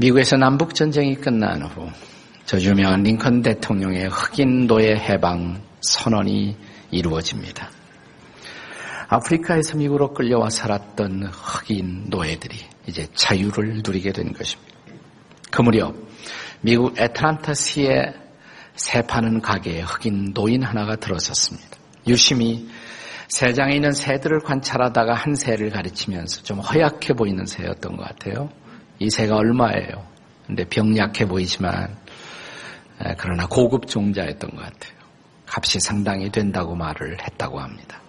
미국에서 0.00 0.36
남북 0.36 0.74
전쟁이 0.74 1.14
끝난 1.14 1.62
후 1.62 1.90
저 2.50 2.58
유명한 2.58 3.04
링컨 3.04 3.42
대통령의 3.42 4.08
흑인 4.08 4.66
노예 4.66 4.96
해방 4.96 5.62
선언이 5.82 6.56
이루어집니다. 6.90 7.70
아프리카에서 9.06 9.76
미국으로 9.76 10.12
끌려와 10.12 10.50
살았던 10.50 11.28
흑인 11.30 12.06
노예들이 12.08 12.56
이제 12.88 13.06
자유를 13.14 13.82
누리게 13.86 14.10
된 14.10 14.32
것입니다. 14.32 14.74
그 15.52 15.62
무렵 15.62 15.94
미국 16.60 17.00
애틀란타시에 17.00 18.14
새 18.74 19.02
파는 19.02 19.42
가게에 19.42 19.82
흑인 19.82 20.32
노인 20.34 20.64
하나가 20.64 20.96
들어섰습니다. 20.96 21.68
유심히 22.08 22.68
새장에 23.28 23.76
있는 23.76 23.92
새들을 23.92 24.40
관찰하다가 24.40 25.14
한 25.14 25.36
새를 25.36 25.70
가르치면서 25.70 26.42
좀 26.42 26.58
허약해 26.58 27.14
보이는 27.14 27.46
새였던 27.46 27.96
것 27.96 28.02
같아요. 28.02 28.48
이 29.00 29.10
새가 29.10 29.34
얼마예요? 29.34 30.06
근데 30.46 30.64
병약해 30.64 31.26
보이지만 31.26 31.96
그러나 33.16 33.46
고급 33.46 33.86
종자였던 33.88 34.50
것 34.50 34.56
같아요. 34.62 34.92
값이 35.46 35.80
상당히 35.80 36.30
된다고 36.30 36.76
말을 36.76 37.18
했다고 37.22 37.60
합니다. 37.60 38.00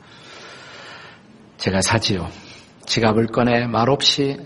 제가 1.57 1.81
사지요. 1.81 2.29
지갑을 2.85 3.27
꺼내 3.27 3.67
말없이 3.67 4.37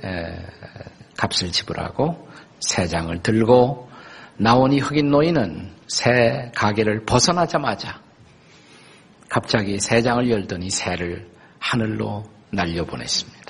값을 1.18 1.52
지불하고 1.52 2.30
새 2.59 2.85
장을 2.85 3.21
들고 3.23 3.90
나온 4.38 4.71
이 4.71 4.80
흑인 4.80 5.09
노인은 5.09 5.73
새 5.88 6.52
가게를 6.54 7.05
벗어나자마자 7.05 8.02
갑자기 9.30 9.80
새 9.80 10.02
장을 10.02 10.30
열더니 10.30 10.70
새를 10.70 11.27
하늘로 11.57 12.24
날려보냈습니다. 12.52 13.46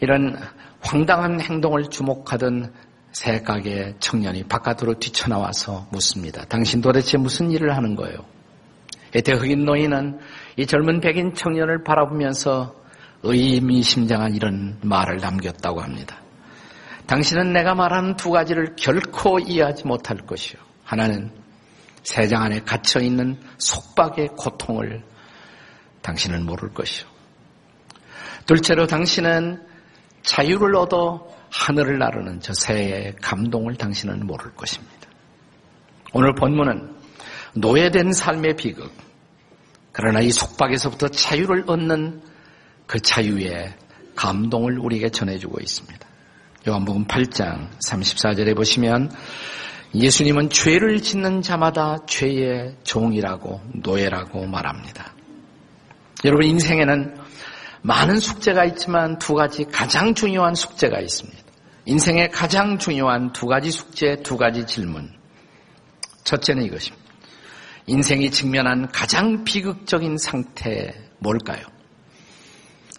이런 0.00 0.36
황당한 0.84 1.40
행동을 1.40 1.88
주목하던 1.88 2.72
새 3.12 3.40
가게 3.40 3.94
청년이 4.00 4.44
바깥으로 4.44 4.98
뛰쳐나와서 4.98 5.88
묻습니다. 5.90 6.44
당신 6.46 6.80
도대체 6.80 7.16
무슨 7.16 7.50
일을 7.50 7.74
하는 7.76 7.96
거예요? 7.96 8.18
이때 9.16 9.32
흑인 9.32 9.64
노인은 9.64 10.18
이 10.56 10.66
젊은 10.66 11.00
백인 11.00 11.34
청년을 11.34 11.84
바라보면서 11.84 12.74
의미심장한 13.22 14.34
이런 14.34 14.78
말을 14.82 15.18
남겼다고 15.18 15.80
합니다. 15.80 16.18
당신은 17.06 17.52
내가 17.52 17.74
말하는 17.74 18.16
두 18.16 18.30
가지를 18.30 18.74
결코 18.76 19.38
이해하지 19.38 19.86
못할 19.86 20.18
것이요. 20.18 20.60
하나는 20.84 21.30
세장 22.02 22.42
안에 22.42 22.60
갇혀 22.60 23.00
있는 23.00 23.40
속박의 23.58 24.30
고통을 24.36 25.02
당신은 26.02 26.44
모를 26.44 26.70
것이요. 26.70 27.08
둘째로 28.46 28.86
당신은 28.86 29.73
자유를 30.24 30.74
얻어 30.74 31.28
하늘을 31.50 31.98
나르는 31.98 32.40
저 32.40 32.52
새의 32.52 33.14
감동을 33.22 33.76
당신은 33.76 34.26
모를 34.26 34.52
것입니다. 34.54 34.94
오늘 36.12 36.34
본문은 36.34 36.94
노예된 37.54 38.12
삶의 38.12 38.56
비극, 38.56 38.92
그러나 39.92 40.20
이 40.20 40.30
속박에서부터 40.30 41.08
자유를 41.08 41.64
얻는 41.66 42.22
그 42.86 43.00
자유의 43.00 43.74
감동을 44.16 44.78
우리에게 44.78 45.10
전해주고 45.10 45.60
있습니다. 45.60 46.06
요한복음 46.66 47.06
8장 47.06 47.68
34절에 47.78 48.56
보시면 48.56 49.10
예수님은 49.94 50.50
죄를 50.50 51.00
짓는 51.00 51.42
자마다 51.42 51.98
죄의 52.06 52.76
종이라고 52.82 53.60
노예라고 53.84 54.46
말합니다. 54.46 55.12
여러분 56.24 56.46
인생에는 56.46 57.23
많은 57.86 58.18
숙제가 58.18 58.64
있지만 58.64 59.18
두 59.18 59.34
가지 59.34 59.64
가장 59.64 60.14
중요한 60.14 60.54
숙제가 60.54 61.00
있습니다. 61.00 61.38
인생의 61.84 62.30
가장 62.30 62.78
중요한 62.78 63.30
두 63.34 63.46
가지 63.46 63.70
숙제, 63.70 64.16
두 64.22 64.38
가지 64.38 64.66
질문. 64.66 65.12
첫째는 66.24 66.62
이것입니다. 66.64 67.04
인생이 67.86 68.30
직면한 68.30 68.88
가장 68.90 69.44
비극적인 69.44 70.16
상태 70.16 70.94
뭘까요? 71.18 71.60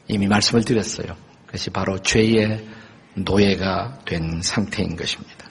이미 0.07 0.27
말씀을 0.27 0.63
드렸어요. 0.63 1.17
그것이 1.47 1.71
바로 1.71 1.99
죄의 2.03 2.63
노예가 3.15 4.01
된 4.05 4.39
상태인 4.43 4.95
것입니다. 4.95 5.47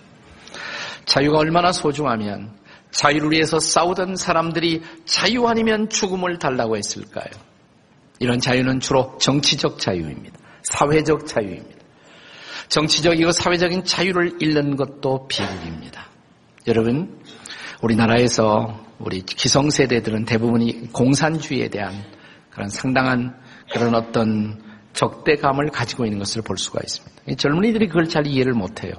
자유가 1.06 1.38
얼마나 1.38 1.72
소중하면 1.72 2.56
자유를 2.92 3.32
위해서 3.32 3.58
싸우던 3.58 4.14
사람들이 4.14 4.84
자유 5.06 5.48
아니면 5.48 5.88
죽음을 5.88 6.38
달라고 6.38 6.76
했을까요? 6.76 7.53
이런 8.18 8.40
자유는 8.40 8.80
주로 8.80 9.16
정치적 9.18 9.78
자유입니다. 9.78 10.38
사회적 10.64 11.26
자유입니다. 11.26 11.74
정치적이고 12.68 13.32
사회적인 13.32 13.84
자유를 13.84 14.38
잃는 14.40 14.76
것도 14.76 15.28
비극입니다. 15.28 16.08
여러분, 16.66 17.20
우리나라에서 17.82 18.82
우리 18.98 19.22
기성세대들은 19.22 20.24
대부분이 20.24 20.92
공산주의에 20.92 21.68
대한 21.68 21.92
그런 22.50 22.68
상당한 22.68 23.36
그런 23.72 23.94
어떤 23.94 24.62
적대감을 24.94 25.70
가지고 25.70 26.04
있는 26.04 26.18
것을 26.20 26.42
볼 26.42 26.56
수가 26.56 26.80
있습니다. 26.82 27.34
젊은이들이 27.36 27.88
그걸 27.88 28.08
잘 28.08 28.26
이해를 28.26 28.52
못해요. 28.52 28.92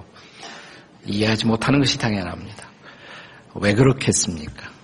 이해하지 1.05 1.45
못하는 1.45 1.79
것이 1.79 1.97
당연합니다. 1.97 2.67
왜 3.55 3.73
그렇겠습니까? 3.73 4.74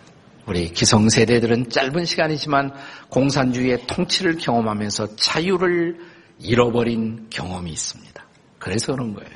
우리 0.51 0.69
기성세대들은 0.73 1.69
짧은 1.69 2.03
시간이지만 2.03 2.73
공산주의의 3.07 3.87
통치를 3.87 4.35
경험하면서 4.35 5.15
자유를 5.15 5.97
잃어버린 6.39 7.27
경험이 7.29 7.71
있습니다. 7.71 8.25
그래서 8.59 8.91
그런 8.91 9.13
거예요. 9.13 9.31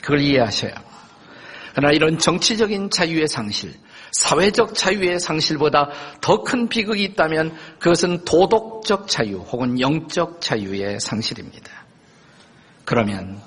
그걸 0.00 0.20
이해하셔야. 0.20 0.72
그러나 1.74 1.92
이런 1.92 2.18
정치적인 2.18 2.88
자유의 2.88 3.28
상실, 3.28 3.74
사회적 4.12 4.74
자유의 4.74 5.20
상실보다 5.20 5.90
더 6.22 6.42
큰 6.42 6.70
비극이 6.70 7.04
있다면 7.04 7.54
그것은 7.78 8.24
도덕적 8.24 9.08
자유 9.08 9.40
혹은 9.40 9.78
영적 9.78 10.40
자유의 10.40 11.00
상실입니다. 11.00 11.70
그러면 12.86 13.42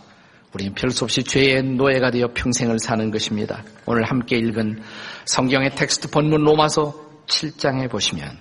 우리는 0.53 0.73
별수 0.73 1.05
없이 1.05 1.23
죄의 1.23 1.63
노예가 1.63 2.11
되어 2.11 2.29
평생을 2.33 2.79
사는 2.79 3.09
것입니다. 3.09 3.63
오늘 3.85 4.03
함께 4.03 4.37
읽은 4.37 4.81
성경의 5.25 5.75
텍스트 5.75 6.09
본문 6.09 6.41
로마서 6.41 6.93
7장에 7.27 7.89
보시면 7.89 8.37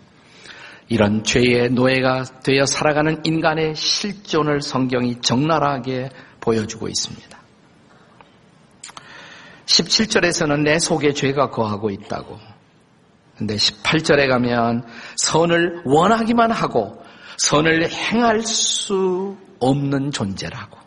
이런 0.88 1.22
죄의 1.22 1.71
노예가 1.71 2.25
되어 2.43 2.66
살아가는 2.66 3.21
인간의 3.25 3.76
실존을 3.76 4.60
성경이 4.60 5.21
적나라하게 5.21 6.10
보여주고 6.41 6.88
있습니다. 6.88 7.38
17절에서는 9.66 10.62
내 10.62 10.81
속에 10.81 11.12
죄가 11.12 11.50
거하고 11.50 11.91
있다고. 11.91 12.38
근데 13.38 13.54
18절에 13.54 14.28
가면 14.28 14.84
선을 15.16 15.82
원하기만 15.84 16.50
하고 16.50 17.00
선을 17.37 17.88
행할 17.88 18.42
수 18.42 19.37
없는 19.60 20.10
존재라고. 20.10 20.79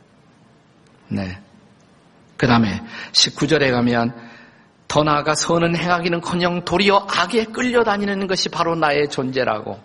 네. 1.07 1.37
그 2.37 2.47
다음에 2.47 2.81
19절에 3.11 3.71
가면 3.71 4.13
더 4.87 5.03
나아가 5.03 5.33
선은 5.33 5.75
행하기는 5.75 6.21
커녕 6.21 6.63
도리어 6.65 7.07
악에 7.09 7.45
끌려다니는 7.45 8.27
것이 8.27 8.49
바로 8.49 8.75
나의 8.75 9.09
존재라고. 9.09 9.79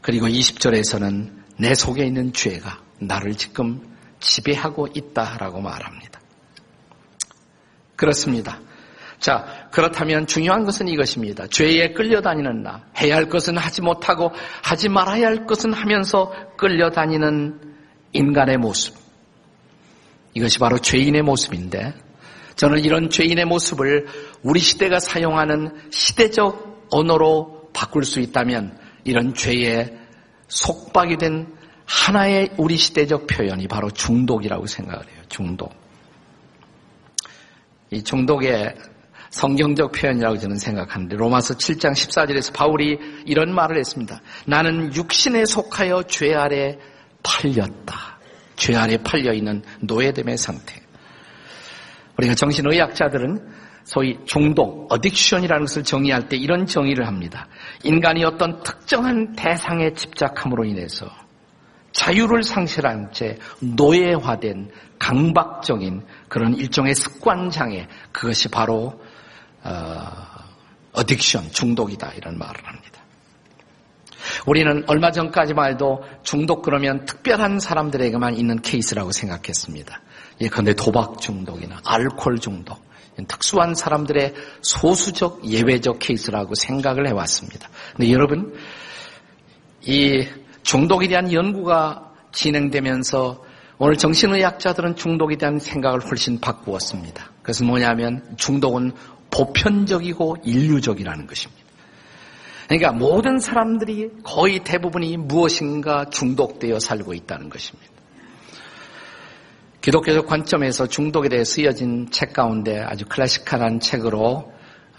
그리고 0.00 0.26
20절에서는 0.28 1.30
내 1.58 1.74
속에 1.74 2.04
있는 2.04 2.32
죄가 2.32 2.78
나를 3.00 3.34
지금 3.34 3.80
지배하고 4.20 4.88
있다라고 4.94 5.60
말합니다. 5.60 6.20
그렇습니다. 7.96 8.60
자, 9.18 9.68
그렇다면 9.72 10.26
중요한 10.26 10.64
것은 10.64 10.88
이것입니다. 10.88 11.46
죄에 11.48 11.92
끌려다니는 11.92 12.62
나. 12.62 12.84
해야 12.98 13.16
할 13.16 13.28
것은 13.28 13.56
하지 13.56 13.82
못하고 13.82 14.30
하지 14.62 14.88
말아야 14.88 15.26
할 15.26 15.46
것은 15.46 15.72
하면서 15.72 16.32
끌려다니는 16.56 17.74
인간의 18.12 18.58
모습. 18.58 19.05
이것이 20.36 20.58
바로 20.58 20.78
죄인의 20.78 21.22
모습인데 21.22 21.94
저는 22.56 22.84
이런 22.84 23.08
죄인의 23.08 23.46
모습을 23.46 24.06
우리 24.42 24.60
시대가 24.60 25.00
사용하는 25.00 25.90
시대적 25.90 26.88
언어로 26.90 27.70
바꿀 27.72 28.04
수 28.04 28.20
있다면 28.20 28.78
이런 29.04 29.32
죄에 29.32 29.96
속박이 30.48 31.16
된 31.16 31.54
하나의 31.86 32.50
우리 32.58 32.76
시대적 32.76 33.26
표현이 33.26 33.66
바로 33.66 33.90
중독이라고 33.90 34.66
생각을 34.66 35.06
해요. 35.06 35.22
중독. 35.30 35.72
이 37.90 38.02
중독의 38.02 38.74
성경적 39.30 39.92
표현이라고 39.92 40.36
저는 40.38 40.56
생각하는데 40.56 41.16
로마서 41.16 41.54
7장 41.54 41.92
14절에서 41.92 42.52
바울이 42.52 42.98
이런 43.24 43.54
말을 43.54 43.78
했습니다. 43.78 44.20
나는 44.46 44.94
육신에 44.94 45.46
속하여 45.46 46.02
죄 46.04 46.34
아래 46.34 46.78
팔렸다. 47.22 48.15
죄 48.56 48.74
아래 48.74 48.96
팔려 48.96 49.32
있는 49.32 49.62
노예됨의 49.80 50.36
상태. 50.38 50.80
우리가 52.18 52.34
정신의학자들은 52.34 53.54
소위 53.84 54.18
중독, 54.24 54.88
어딕션이라는 54.88 55.60
것을 55.60 55.84
정의할 55.84 56.28
때 56.28 56.36
이런 56.36 56.66
정의를 56.66 57.06
합니다. 57.06 57.46
인간이 57.84 58.24
어떤 58.24 58.60
특정한 58.62 59.36
대상에 59.36 59.92
집착함으로 59.92 60.64
인해서 60.64 61.08
자유를 61.92 62.42
상실한 62.42 63.12
채 63.12 63.38
노예화된 63.60 64.70
강박적인 64.98 66.02
그런 66.28 66.54
일종의 66.54 66.94
습관장애 66.94 67.86
그것이 68.12 68.48
바로 68.48 69.00
어, 69.62 70.06
어딕션 70.92 71.52
중독이다 71.52 72.12
이런 72.14 72.38
말을 72.38 72.66
합니다. 72.66 72.95
우리는 74.46 74.84
얼마 74.86 75.10
전까지만 75.10 75.72
해도 75.72 76.02
중독 76.22 76.62
그러면 76.62 77.04
특별한 77.04 77.58
사람들에게만 77.58 78.36
있는 78.36 78.62
케이스라고 78.62 79.12
생각했습니다. 79.12 80.00
예컨대 80.40 80.74
도박 80.74 81.20
중독이나 81.20 81.80
알코올 81.84 82.38
중독 82.38 82.86
특수한 83.28 83.74
사람들의 83.74 84.34
소수적 84.60 85.46
예외적 85.46 85.98
케이스라고 85.98 86.54
생각을 86.54 87.08
해왔습니다. 87.08 87.68
근데 87.96 88.12
여러분 88.12 88.54
이 89.82 90.26
중독에 90.62 91.08
대한 91.08 91.32
연구가 91.32 92.12
진행되면서 92.32 93.44
오늘 93.78 93.96
정신의학자들은 93.96 94.96
중독에 94.96 95.36
대한 95.36 95.58
생각을 95.58 96.00
훨씬 96.00 96.40
바꾸었습니다. 96.40 97.30
그래서 97.42 97.64
뭐냐면 97.64 98.36
중독은 98.36 98.92
보편적이고 99.30 100.38
인류적이라는 100.44 101.26
것입니다. 101.26 101.65
그러니까 102.66 102.92
모든 102.92 103.38
사람들이 103.38 104.10
거의 104.24 104.60
대부분이 104.64 105.16
무엇인가 105.16 106.06
중독되어 106.10 106.78
살고 106.78 107.14
있다는 107.14 107.48
것입니다. 107.48 107.90
기독교적 109.80 110.26
관점에서 110.26 110.88
중독에 110.88 111.28
대해 111.28 111.44
쓰여진 111.44 112.10
책 112.10 112.32
가운데 112.32 112.80
아주 112.80 113.04
클래식한 113.06 113.78
책으로 113.78 114.52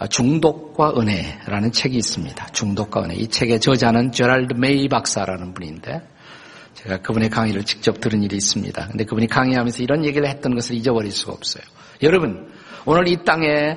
중독과 0.08 0.94
은혜라는 0.96 1.72
책이 1.72 1.96
있습니다. 1.96 2.46
중독과 2.52 3.02
은혜. 3.04 3.14
이 3.16 3.28
책의 3.28 3.60
저자는 3.60 4.12
제랄드 4.12 4.54
메이 4.54 4.88
박사라는 4.88 5.52
분인데 5.52 6.00
제가 6.74 6.98
그분의 6.98 7.28
강의를 7.28 7.64
직접 7.64 8.00
들은 8.00 8.22
일이 8.22 8.36
있습니다. 8.36 8.86
근데 8.86 9.04
그분이 9.04 9.26
강의하면서 9.26 9.82
이런 9.82 10.04
얘기를 10.04 10.26
했던 10.28 10.54
것을 10.54 10.76
잊어버릴 10.76 11.10
수가 11.10 11.32
없어요. 11.32 11.64
여러분, 12.02 12.48
오늘 12.86 13.08
이 13.08 13.24
땅에 13.24 13.76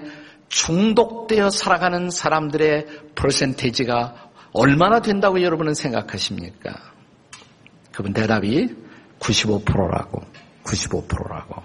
중독되어 0.51 1.49
살아가는 1.49 2.09
사람들의 2.09 2.85
퍼센테이지가 3.15 4.31
얼마나 4.53 4.99
된다고 4.99 5.41
여러분은 5.41 5.73
생각하십니까? 5.73 6.73
그분 7.91 8.13
대답이 8.13 8.75
95%라고. 9.19 10.21
95%라고. 10.63 11.63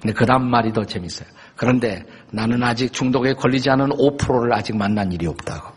근데 0.00 0.14
그 0.14 0.26
다음 0.26 0.50
말이 0.50 0.72
더 0.72 0.84
재밌어요. 0.84 1.28
그런데 1.54 2.02
나는 2.32 2.62
아직 2.62 2.92
중독에 2.92 3.34
걸리지 3.34 3.70
않은 3.70 3.90
5%를 3.90 4.54
아직 4.54 4.76
만난 4.76 5.12
일이 5.12 5.26
없다고. 5.26 5.74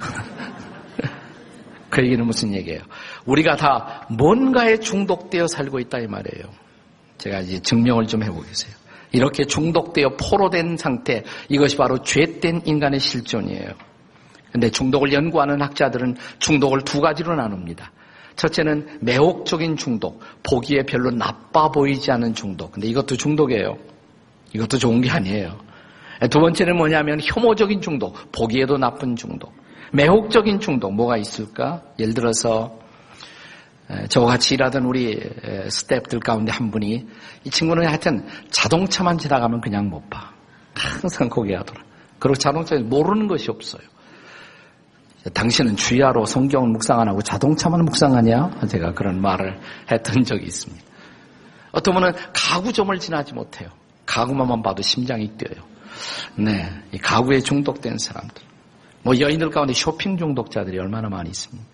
그 1.90 2.02
얘기는 2.02 2.24
무슨 2.24 2.54
얘기예요? 2.54 2.80
우리가 3.26 3.56
다 3.56 4.06
뭔가에 4.08 4.78
중독되어 4.78 5.46
살고 5.48 5.80
있다 5.80 5.98
이 5.98 6.06
말이에요. 6.06 6.44
제가 7.18 7.40
이제 7.40 7.60
증명을 7.60 8.06
좀 8.06 8.22
해보겠어요. 8.22 8.79
이렇게 9.12 9.44
중독되어 9.44 10.16
포로된 10.16 10.76
상태, 10.76 11.24
이것이 11.48 11.76
바로 11.76 12.02
죄된 12.02 12.62
인간의 12.64 13.00
실존이에요. 13.00 13.70
근데 14.52 14.70
중독을 14.70 15.12
연구하는 15.12 15.62
학자들은 15.62 16.16
중독을 16.38 16.82
두 16.82 17.00
가지로 17.00 17.36
나눕니다. 17.36 17.92
첫째는 18.36 18.98
매혹적인 19.00 19.76
중독, 19.76 20.20
보기에 20.42 20.84
별로 20.84 21.10
나빠 21.10 21.68
보이지 21.68 22.10
않은 22.10 22.34
중독. 22.34 22.72
근데 22.72 22.88
이것도 22.88 23.16
중독이에요. 23.16 23.76
이것도 24.54 24.78
좋은 24.78 25.00
게 25.00 25.10
아니에요. 25.10 25.58
두 26.30 26.40
번째는 26.40 26.76
뭐냐면 26.76 27.20
혐오적인 27.22 27.80
중독, 27.80 28.16
보기에도 28.32 28.76
나쁜 28.76 29.14
중독. 29.14 29.52
매혹적인 29.92 30.60
중독, 30.60 30.94
뭐가 30.94 31.16
있을까? 31.16 31.82
예를 31.98 32.14
들어서 32.14 32.79
저와 34.08 34.26
같이 34.26 34.54
일하던 34.54 34.84
우리 34.84 35.20
스태프들 35.68 36.20
가운데 36.20 36.52
한 36.52 36.70
분이 36.70 37.08
이 37.44 37.50
친구는 37.50 37.86
하여튼 37.88 38.24
자동차만 38.50 39.18
지나가면 39.18 39.60
그냥 39.60 39.88
못 39.88 40.08
봐. 40.08 40.32
항상 40.74 41.28
고개 41.28 41.54
하더라. 41.54 41.82
그리고 42.18 42.36
자동차에 42.36 42.80
모르는 42.80 43.26
것이 43.26 43.50
없어요. 43.50 43.82
당신은 45.34 45.76
주야로 45.76 46.24
성경을 46.24 46.70
묵상 46.70 47.00
안 47.00 47.08
하고 47.08 47.20
자동차만 47.20 47.84
묵상하냐? 47.84 48.60
제가 48.68 48.92
그런 48.94 49.20
말을 49.20 49.58
했던 49.90 50.24
적이 50.24 50.46
있습니다. 50.46 50.84
어떤 51.72 51.94
분은 51.94 52.12
가구점을 52.32 52.98
지나지 52.98 53.34
못해요. 53.34 53.68
가구만 54.06 54.62
봐도 54.62 54.82
심장이 54.82 55.28
뛰어요. 55.36 55.64
네, 56.36 56.70
이 56.92 56.98
가구에 56.98 57.40
중독된 57.40 57.98
사람들. 57.98 58.42
뭐 59.02 59.18
여인들 59.18 59.50
가운데 59.50 59.72
쇼핑 59.72 60.16
중독자들이 60.16 60.78
얼마나 60.78 61.08
많이 61.08 61.30
있습니까? 61.30 61.64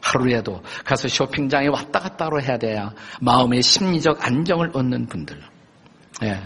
하루에도 0.00 0.62
가서 0.84 1.08
쇼핑장에 1.08 1.68
왔다 1.68 2.00
갔다로 2.00 2.40
해야 2.40 2.58
돼야 2.58 2.92
마음의 3.20 3.62
심리적 3.62 4.24
안정을 4.24 4.70
얻는 4.74 5.06
분들. 5.06 5.40
예. 6.24 6.40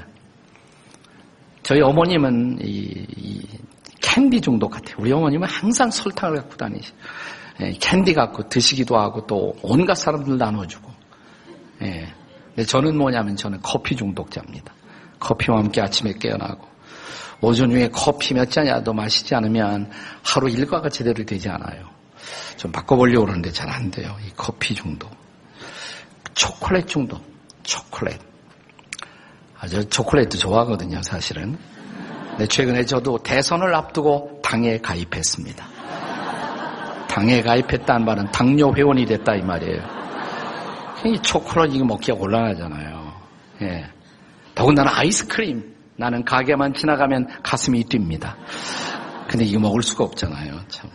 저희 1.62 1.80
어머님은 1.80 2.58
이, 2.62 3.06
이 3.16 3.46
캔디 4.00 4.40
중독 4.40 4.70
같아요. 4.70 4.96
우리 4.98 5.12
어머님은 5.12 5.48
항상 5.48 5.90
설탕을 5.90 6.36
갖고 6.36 6.56
다니시. 6.56 6.92
예, 7.60 7.72
캔디 7.72 8.14
갖고 8.14 8.48
드시기도 8.48 8.98
하고 8.98 9.26
또 9.26 9.54
온갖 9.62 9.94
사람들 9.94 10.36
나눠주고. 10.36 10.90
예. 11.82 12.12
근데 12.48 12.64
저는 12.64 12.96
뭐냐면 12.96 13.36
저는 13.36 13.60
커피 13.62 13.96
중독자입니다. 13.96 14.74
커피와 15.18 15.58
함께 15.58 15.80
아침에 15.80 16.12
깨어나고 16.14 16.72
오전 17.40 17.70
중에 17.70 17.88
커피 17.92 18.34
몇 18.34 18.50
잔이라도 18.50 18.92
마시지 18.92 19.34
않으면 19.34 19.90
하루 20.22 20.48
일과가 20.48 20.88
제대로 20.88 21.24
되지 21.24 21.48
않아요. 21.48 21.90
좀 22.56 22.72
바꿔보려고 22.72 23.26
그러는데 23.26 23.50
잘 23.52 23.68
안 23.70 23.90
돼요. 23.90 24.16
이 24.26 24.30
커피 24.36 24.74
중독. 24.74 25.10
초콜릿 26.34 26.86
중독. 26.86 27.22
초콜릿. 27.62 28.18
아, 29.58 29.68
저 29.68 29.82
초콜릿도 29.82 30.38
좋아하거든요, 30.38 31.02
사실은. 31.02 31.56
네, 32.38 32.46
최근에 32.46 32.84
저도 32.84 33.18
대선을 33.18 33.74
앞두고 33.74 34.40
당에 34.42 34.78
가입했습니다. 34.78 35.66
당에 37.08 37.42
가입했다는 37.42 38.04
말은 38.06 38.30
당뇨 38.32 38.72
회원이 38.74 39.04
됐다 39.06 39.34
이 39.36 39.42
말이에요. 39.42 39.82
이 41.04 41.18
초콜릿 41.20 41.74
이거 41.74 41.84
먹기가 41.84 42.16
곤란하잖아요. 42.16 43.12
예. 43.62 43.90
더군다나 44.54 44.96
아이스크림. 44.98 45.72
나는 45.96 46.24
가게만 46.24 46.74
지나가면 46.74 47.42
가슴이 47.42 47.84
뜁니다. 47.84 48.34
근데 49.28 49.44
이거 49.44 49.60
먹을 49.60 49.82
수가 49.82 50.04
없잖아요. 50.04 50.58
참. 50.68 50.90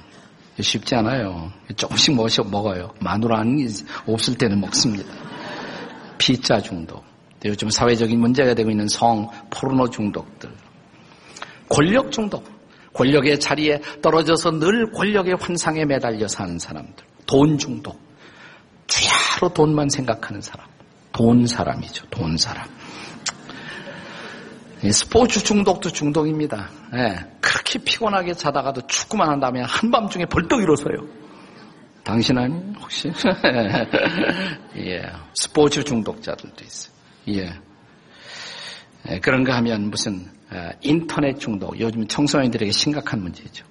쉽지 0.62 0.96
않아요. 0.96 1.52
조금씩 1.76 2.16
먹어, 2.16 2.44
먹어요. 2.44 2.94
마누라는 3.00 3.68
없을 4.08 4.36
때는 4.36 4.60
먹습니다. 4.60 5.06
피자 6.18 6.60
중독. 6.60 7.04
요즘 7.46 7.70
사회적인 7.70 8.20
문제가 8.20 8.54
되고 8.54 8.70
있는 8.70 8.88
성, 8.88 9.30
포르노 9.50 9.90
중독들. 9.90 10.50
권력 11.70 12.12
중독. 12.12 12.44
권력의 12.94 13.40
자리에 13.40 13.80
떨어져서 14.02 14.52
늘 14.60 14.92
권력의 14.92 15.36
환상에 15.40 15.86
매달려 15.86 16.28
사는 16.28 16.58
사람들. 16.58 17.06
돈 17.28 17.58
중독. 17.58 18.00
주야로 18.88 19.54
돈만 19.54 19.90
생각하는 19.90 20.42
사람. 20.42 20.66
돈 21.12 21.46
사람이죠. 21.46 22.08
돈 22.10 22.38
사람. 22.38 22.66
스포츠 24.92 25.44
중독도 25.44 25.90
중독입니다. 25.92 26.70
네. 26.94 27.37
그렇게 27.68 27.80
피곤하게 27.80 28.34
자다가도 28.34 28.88
축구만 28.88 29.30
한 29.30 29.40
다음에 29.42 29.62
한밤중에 29.62 30.26
벌떡 30.26 30.62
일어서요. 30.62 31.06
당신 32.04 32.38
아니? 32.38 32.54
혹시? 32.80 33.12
예. 34.78 35.04
스포츠 35.34 35.84
중독자들도 35.84 36.64
있어요. 36.64 36.94
예. 37.30 37.54
예. 39.10 39.20
그런가 39.20 39.58
하면 39.58 39.90
무슨 39.90 40.26
어, 40.50 40.70
인터넷 40.82 41.38
중독, 41.38 41.78
요즘 41.78 42.08
청소년들에게 42.08 42.72
심각한 42.72 43.22
문제죠. 43.22 43.66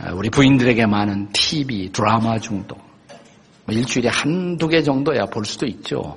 어, 0.00 0.14
우리 0.14 0.30
부인들에게 0.30 0.86
많은 0.86 1.30
TV, 1.32 1.92
드라마 1.92 2.38
중독. 2.38 2.80
뭐 3.66 3.74
일주일에 3.74 4.08
한두 4.08 4.68
개 4.68 4.82
정도야 4.82 5.26
볼 5.26 5.44
수도 5.44 5.66
있죠. 5.66 6.16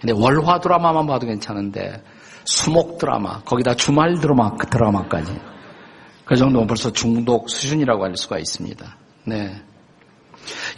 근데 0.00 0.12
월화 0.12 0.58
드라마만 0.58 1.06
봐도 1.06 1.28
괜찮은데 1.28 2.02
수목 2.48 2.96
드라마, 2.96 3.42
거기다 3.42 3.74
주말 3.74 4.18
드라마, 4.20 4.56
그 4.56 4.66
드라마까지. 4.68 5.38
그 6.24 6.34
정도면 6.34 6.66
벌써 6.66 6.90
중독 6.90 7.50
수준이라고 7.50 8.04
할 8.04 8.16
수가 8.16 8.38
있습니다. 8.38 8.96
네. 9.24 9.62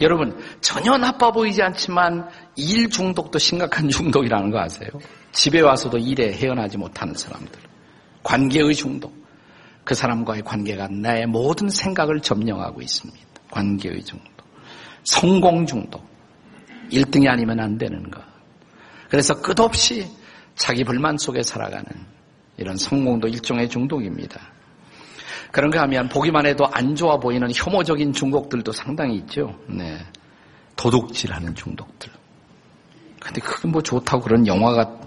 여러분, 0.01 0.37
전혀 0.59 0.97
나빠 0.97 1.31
보이지 1.31 1.61
않지만 1.61 2.27
일 2.57 2.89
중독도 2.89 3.39
심각한 3.39 3.87
중독이라는 3.89 4.51
거 4.51 4.59
아세요? 4.59 4.89
집에 5.31 5.61
와서도 5.61 5.97
일에 5.97 6.33
헤어나지 6.33 6.77
못하는 6.77 7.13
사람들. 7.13 7.57
관계의 8.21 8.75
중독. 8.75 9.13
그 9.85 9.95
사람과의 9.95 10.41
관계가 10.43 10.89
나의 10.89 11.25
모든 11.25 11.69
생각을 11.69 12.19
점령하고 12.19 12.81
있습니다. 12.81 13.21
관계의 13.49 14.03
중독. 14.03 14.27
성공 15.05 15.65
중독. 15.65 16.05
1등이 16.91 17.29
아니면 17.29 17.61
안 17.61 17.77
되는 17.77 18.11
것. 18.11 18.21
그래서 19.07 19.41
끝없이 19.41 20.19
자기 20.55 20.83
불만 20.83 21.17
속에 21.17 21.43
살아가는 21.43 21.85
이런 22.57 22.77
성공도 22.77 23.27
일종의 23.27 23.69
중독입니다. 23.69 24.39
그런가 25.51 25.81
하면 25.81 26.07
보기만 26.07 26.45
해도 26.45 26.65
안 26.71 26.95
좋아 26.95 27.17
보이는 27.17 27.49
혐오적인 27.53 28.13
중독들도 28.13 28.71
상당히 28.71 29.17
있죠. 29.17 29.57
네. 29.67 29.99
도둑질하는 30.75 31.55
중독들. 31.55 32.09
근데 33.19 33.41
그게 33.41 33.67
뭐 33.67 33.81
좋다고 33.83 34.23
그런 34.23 34.47
영화가 34.47 35.01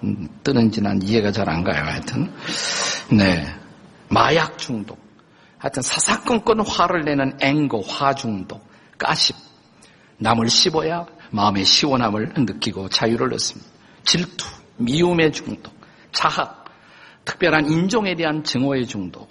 뜨는지 0.45 0.81
난 0.81 1.01
이해가 1.03 1.33
잘 1.33 1.49
안 1.49 1.65
가요. 1.65 1.83
하여튼. 1.83 2.31
네. 3.11 3.45
마약 4.09 4.57
중독. 4.59 5.03
하여튼 5.59 5.83
사사건건 5.83 6.61
화를 6.61 7.05
내는 7.05 7.37
앵거, 7.41 7.81
화 7.81 8.15
중독, 8.15 8.69
가십. 8.99 9.35
남을 10.19 10.49
씹어야 10.49 11.07
마음의 11.31 11.65
시원함을 11.65 12.35
느끼고 12.37 12.89
자유를 12.91 13.33
얻습니다. 13.35 13.69
질투, 14.05 14.47
미움의 14.77 15.33
중독, 15.33 15.75
자학, 16.13 16.65
특별한 17.25 17.71
인종에 17.71 18.15
대한 18.15 18.45
증오의 18.45 18.87
중독, 18.87 19.29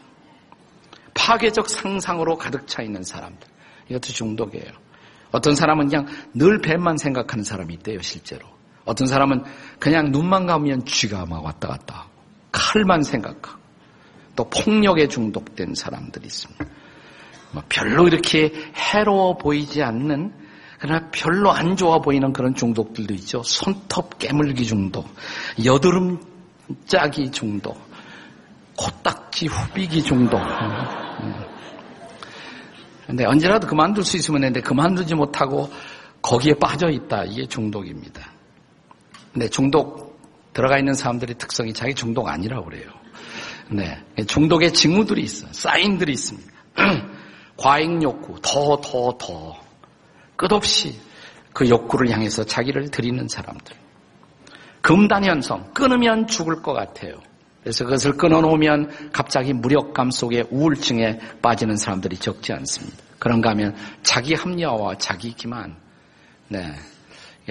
파괴적 1.14 1.70
상상으로 1.70 2.38
가득 2.38 2.68
차 2.68 2.82
있는 2.82 3.04
사람들. 3.04 3.48
이것도 3.90 4.08
중독이에요. 4.14 4.72
어떤 5.32 5.56
사람은 5.56 5.88
그냥 5.90 6.08
늘 6.34 6.62
뱀만 6.62 6.98
생각하는 6.98 7.44
사람이 7.44 7.74
있대요, 7.76 8.02
실제로. 8.02 8.48
어떤 8.86 9.08
사람은 9.08 9.44
그냥 9.80 10.12
눈만 10.12 10.46
감으면 10.46 10.86
쥐가 10.86 11.26
막 11.26 11.44
왔다 11.44 11.68
갔다 11.68 11.96
하고, 11.96 12.10
칼만 12.52 13.04
생각하고, 13.04 13.60
또 14.36 14.50
폭력에 14.50 15.08
중독된 15.08 15.76
사람들이 15.76 16.26
있습니다. 16.26 16.66
뭐 17.52 17.64
별로 17.70 18.08
이렇게 18.08 18.52
해로워 18.76 19.38
보이지 19.38 19.84
않는 19.84 20.34
그러나 20.84 21.08
별로 21.13 21.50
안 21.50 21.78
좋아 21.78 22.00
보이는 22.00 22.34
그런 22.34 22.54
중독들도 22.56 23.13
있죠. 23.13 23.42
손톱 23.42 24.20
깨물기 24.20 24.66
중독, 24.66 25.08
여드름 25.63 26.20
짜기 26.86 27.32
중독, 27.32 27.82
코딱지 28.75 29.48
후비기 29.48 30.04
중독. 30.04 30.42
근데 33.08 33.24
언제라도 33.24 33.66
그만둘 33.66 34.04
수 34.04 34.18
있으면 34.18 34.44
했는데 34.44 34.60
그만두지 34.60 35.16
못하고 35.16 35.72
거기에 36.22 36.56
빠져 36.60 36.90
있다. 36.90 37.24
이게 37.28 37.46
중독입니다. 37.46 38.22
근데 39.32 39.48
중독 39.48 40.20
들어가 40.52 40.78
있는 40.78 40.96
사람들의 40.96 41.38
특성이 41.38 41.72
자기 41.72 41.96
중독 41.96 42.28
아니라고 42.28 42.66
그래요. 42.66 42.90
네. 43.72 44.04
중독의 44.28 44.74
징후들이 44.74 45.22
있어요. 45.22 45.50
사인들이 45.54 46.12
있습니다. 46.12 46.52
과잉 47.56 48.04
욕구, 48.04 48.38
더, 48.42 48.75
더, 48.82 49.18
더. 49.18 49.63
끝없이 50.36 51.00
그 51.54 51.70
욕구를 51.70 52.10
향해서 52.10 52.46
자기를 52.46 52.90
드리는 52.90 53.28
사람들. 53.28 53.75
금단현성, 54.82 55.72
끊으면 55.74 56.28
죽을 56.28 56.62
것 56.62 56.74
같아요. 56.74 57.22
그래서 57.62 57.86
그것을 57.86 58.18
끊어놓으면 58.18 59.12
갑자기 59.13 59.54
무력감 59.54 60.12
속에 60.12 60.44
우울증에 60.52 61.20
빠지는 61.42 61.78
사람들이 61.78 62.18
적지 62.18 62.52
않습니다. 62.52 62.98
그런가 63.20 63.52
하면 63.52 63.75
자기 64.02 64.34
합리화와 64.34 64.96
자기 64.98 65.34
기만, 65.34 65.78
네. 66.50 66.75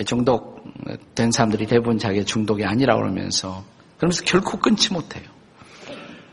중독된 0.04 1.32
사람들이 1.32 1.66
대부분 1.66 1.98
자기 1.98 2.24
중독이 2.24 2.64
아니라고 2.64 3.00
그러면서 3.00 3.64
그러면서 3.96 4.24
결코 4.24 4.58
끊지 4.58 4.92
못해요. 4.92 5.24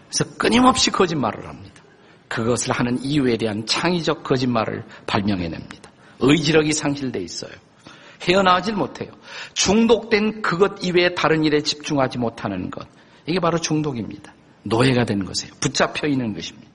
그래서 0.10 0.38
끊임없이 0.38 0.92
거짓말을 0.92 1.48
합니다. 1.48 1.82
그것을 2.28 2.74
하는 2.74 3.02
이유에 3.04 3.38
대한 3.38 3.66
창의적 3.66 4.24
거짓말을 4.24 4.86
발명해냅니다. 5.08 5.89
의지력이 6.20 6.74
상실돼 6.74 7.20
있어요. 7.20 7.52
헤어나오질 8.22 8.76
못해요. 8.76 9.12
중독된 9.54 10.42
그것 10.42 10.84
이외에 10.84 11.16
다른 11.16 11.44
일에 11.44 11.62
집중하지 11.62 12.18
못하는 12.18 12.70
것. 12.70 12.88
이게 13.26 13.40
바로 13.40 13.58
중독입니다. 13.58 14.34
노예가 14.64 15.06
되는 15.06 15.26
것이에요. 15.26 15.54
붙잡혀 15.62 16.08
있는 16.08 16.34
것입니다. 16.34 16.70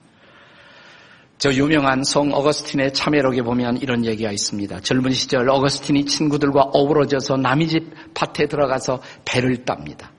저 1.37 1.51
유명한 1.53 2.03
성 2.03 2.31
어거스틴의 2.33 2.93
참회록에 2.93 3.41
보면 3.41 3.77
이런 3.77 4.05
얘기가 4.05 4.31
있습니다. 4.31 4.79
젊은 4.79 5.11
시절 5.11 5.49
어거스틴이 5.49 6.05
친구들과 6.05 6.69
어우러져서 6.73 7.37
남의 7.37 7.67
집 7.67 7.93
밭에 8.13 8.47
들어가서 8.47 9.01
배를 9.25 9.65
땁니다. 9.65 10.11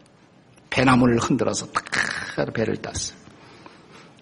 배나무를 0.68 1.18
흔들어서 1.18 1.66
탁 1.73 2.52
배를 2.52 2.76
땄어요. 2.76 3.18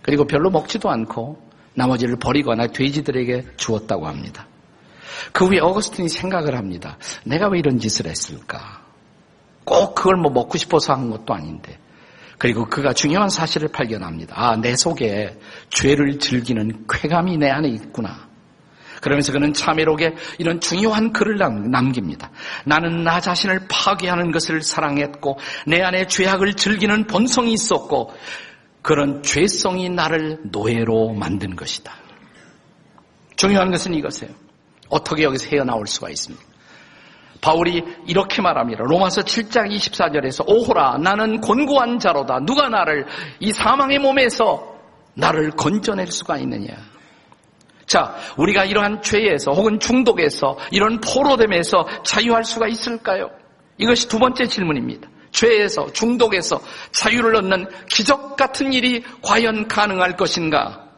그리고 0.02 0.24
별로 0.24 0.50
먹지도 0.50 0.88
않고 0.88 1.42
나머지를 1.74 2.16
버리거나 2.16 2.68
돼지들에게 2.68 3.56
주었다고 3.56 4.06
합니다. 4.06 4.46
그 5.32 5.46
후에 5.46 5.58
어거스틴이 5.60 6.08
생각을 6.08 6.56
합니다. 6.56 6.98
내가 7.24 7.48
왜 7.48 7.58
이런 7.58 7.78
짓을 7.78 8.06
했을까? 8.06 8.82
꼭 9.64 9.94
그걸 9.94 10.16
뭐 10.16 10.30
먹고 10.30 10.58
싶어서 10.58 10.92
한 10.92 11.10
것도 11.10 11.34
아닌데. 11.34 11.78
그리고 12.38 12.66
그가 12.66 12.92
중요한 12.92 13.28
사실을 13.28 13.68
발견합니다. 13.68 14.34
아, 14.36 14.56
내 14.56 14.76
속에 14.76 15.38
죄를 15.70 16.18
즐기는 16.18 16.86
쾌감이 16.88 17.38
내 17.38 17.48
안에 17.48 17.68
있구나. 17.68 18.28
그러면서 19.00 19.32
그는 19.32 19.52
참회록에 19.52 20.14
이런 20.38 20.60
중요한 20.60 21.12
글을 21.12 21.36
남깁니다. 21.36 22.30
나는 22.64 23.04
나 23.04 23.20
자신을 23.20 23.66
파괴하는 23.68 24.30
것을 24.30 24.62
사랑했고 24.62 25.38
내 25.66 25.82
안에 25.82 26.06
죄악을 26.06 26.54
즐기는 26.54 27.06
본성이 27.06 27.52
있었고 27.52 28.14
그런 28.80 29.22
죄성이 29.22 29.90
나를 29.90 30.40
노예로 30.44 31.12
만든 31.14 31.54
것이다. 31.54 31.94
중요한 33.36 33.70
것은 33.70 33.94
이것이에요. 33.94 34.43
어떻게 34.88 35.24
여기서 35.24 35.48
헤어나올 35.50 35.86
수가 35.86 36.10
있습니까? 36.10 36.44
바울이 37.40 37.84
이렇게 38.06 38.40
말합니다. 38.40 38.84
로마서 38.84 39.22
7장 39.22 39.70
24절에서 39.70 40.48
오호라 40.48 40.98
나는 40.98 41.40
곤고한 41.40 41.98
자로다. 41.98 42.40
누가 42.40 42.70
나를 42.70 43.06
이 43.38 43.52
사망의 43.52 43.98
몸에서 43.98 44.74
나를 45.14 45.50
건져낼 45.50 46.06
수가 46.06 46.38
있느냐. 46.38 46.74
자, 47.86 48.14
우리가 48.38 48.64
이러한 48.64 49.02
죄에서 49.02 49.52
혹은 49.52 49.78
중독에서 49.78 50.56
이런 50.70 51.00
포로됨에서 51.00 51.86
자유할 52.02 52.44
수가 52.44 52.66
있을까요? 52.66 53.30
이것이 53.76 54.08
두 54.08 54.18
번째 54.18 54.46
질문입니다. 54.46 55.08
죄에서 55.30 55.92
중독에서 55.92 56.60
자유를 56.92 57.36
얻는 57.36 57.66
기적 57.88 58.36
같은 58.36 58.72
일이 58.72 59.02
과연 59.22 59.68
가능할 59.68 60.16
것인가? 60.16 60.88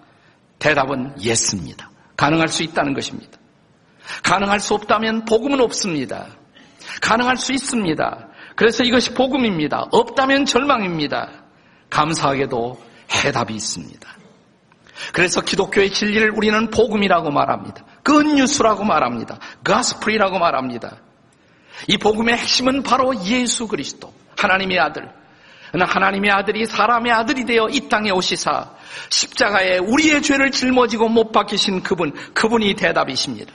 대답은 0.59 1.21
예스입니다. 1.21 1.91
가능할 2.17 2.49
수 2.49 2.63
있다는 2.63 2.95
것입니다. 2.95 3.36
가능할 4.23 4.61
수 4.61 4.75
없다면 4.75 5.25
복음은 5.25 5.61
없습니다. 5.61 6.27
가능할 7.01 7.37
수 7.37 7.53
있습니다. 7.53 8.29
그래서 8.55 8.85
이것이 8.85 9.13
복음입니다. 9.15 9.87
없다면 9.91 10.47
절망입니다. 10.47 11.31
감사하게도 11.91 12.81
해답이 13.11 13.55
있습니다. 13.55 14.09
그래서 15.13 15.41
기독교의 15.43 15.93
진리를 15.93 16.31
우리는 16.31 16.71
복음이라고 16.71 17.31
말합니다. 17.31 17.85
끈뉴스라고 18.03 18.85
말합니다. 18.85 19.39
가스프리라고 19.63 20.39
말합니다. 20.39 20.97
이 21.89 21.99
복음의 21.99 22.37
핵심은 22.37 22.83
바로 22.83 23.15
예수 23.25 23.69
그리스도, 23.69 24.13
하나님의 24.37 24.79
아들. 24.79 25.11
하나님의 25.79 26.31
아들이 26.31 26.65
사람의 26.65 27.13
아들이 27.13 27.45
되어 27.45 27.69
이 27.69 27.89
땅에 27.89 28.11
오시사 28.11 28.71
십자가에 29.11 29.79
우리의 29.79 30.23
죄를 30.23 30.51
짊어지고 30.51 31.09
못 31.11 31.33
박히신 31.33 31.83
그분, 31.83 32.13
그분이 32.33 32.75
대답이십니다. 32.75 33.53